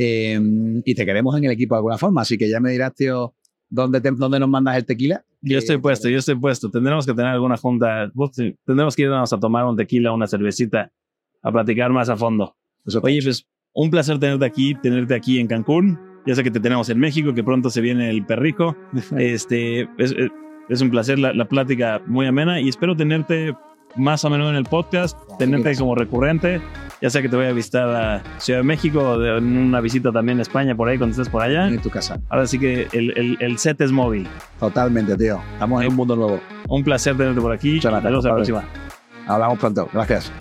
[0.00, 0.40] Eh,
[0.84, 3.34] y te queremos en el equipo de alguna forma, así que ya me dirás, tío,
[3.68, 5.24] ¿dónde, dónde nos mandas el tequila?
[5.40, 6.70] Yo estoy puesto, yo estoy puesto.
[6.70, 8.10] Tendremos que tener alguna junta,
[8.64, 10.92] tendremos que irnos a tomar un tequila, una cervecita,
[11.42, 12.56] a platicar más a fondo.
[13.02, 15.98] Oye, pues un placer tenerte aquí, tenerte aquí en Cancún.
[16.26, 18.76] Ya sé que te tenemos en México, que pronto se viene el perrico.
[19.18, 23.54] Este, es, un placer la, plática muy amena y espero tenerte
[23.96, 26.60] más o menos en el podcast, tenerte como recurrente.
[27.00, 30.38] Ya sé que te voy a visitar a Ciudad de México, en una visita también
[30.40, 31.68] a España por ahí cuando estés por allá.
[31.68, 32.20] En tu casa.
[32.28, 34.26] Ahora sí que el, el, set es móvil.
[34.58, 35.40] Totalmente, tío.
[35.52, 36.40] Estamos en un mundo nuevo.
[36.68, 37.74] Un placer tenerte por aquí.
[37.74, 38.24] Muchas gracias.
[38.24, 38.64] la próxima.
[39.26, 39.88] Hablamos pronto.
[39.92, 40.32] Gracias.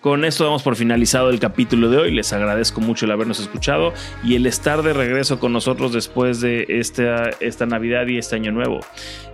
[0.00, 2.10] Con esto damos por finalizado el capítulo de hoy.
[2.10, 3.92] Les agradezco mucho el habernos escuchado
[4.24, 8.50] y el estar de regreso con nosotros después de esta, esta Navidad y este Año
[8.50, 8.80] Nuevo.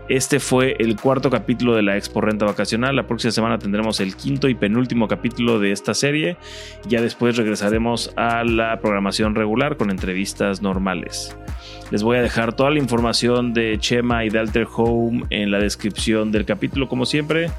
[0.08, 2.94] Este fue el cuarto capítulo de la Expo Renta Vacacional.
[2.94, 6.36] La próxima semana tendremos el quinto y penúltimo capítulo de esta serie.
[6.86, 11.36] Ya después regresaremos a la programación regular con entrevistas normales.
[11.90, 15.58] Les voy a dejar toda la información de Chema y de Alter Home en la
[15.58, 17.50] descripción del capítulo, como siempre.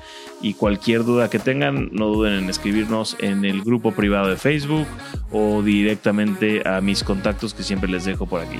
[0.41, 4.87] Y cualquier duda que tengan, no duden en escribirnos en el grupo privado de Facebook
[5.31, 8.59] o directamente a mis contactos que siempre les dejo por aquí.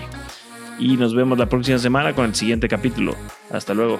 [0.80, 3.16] Y nos vemos la próxima semana con el siguiente capítulo.
[3.52, 4.00] Hasta luego.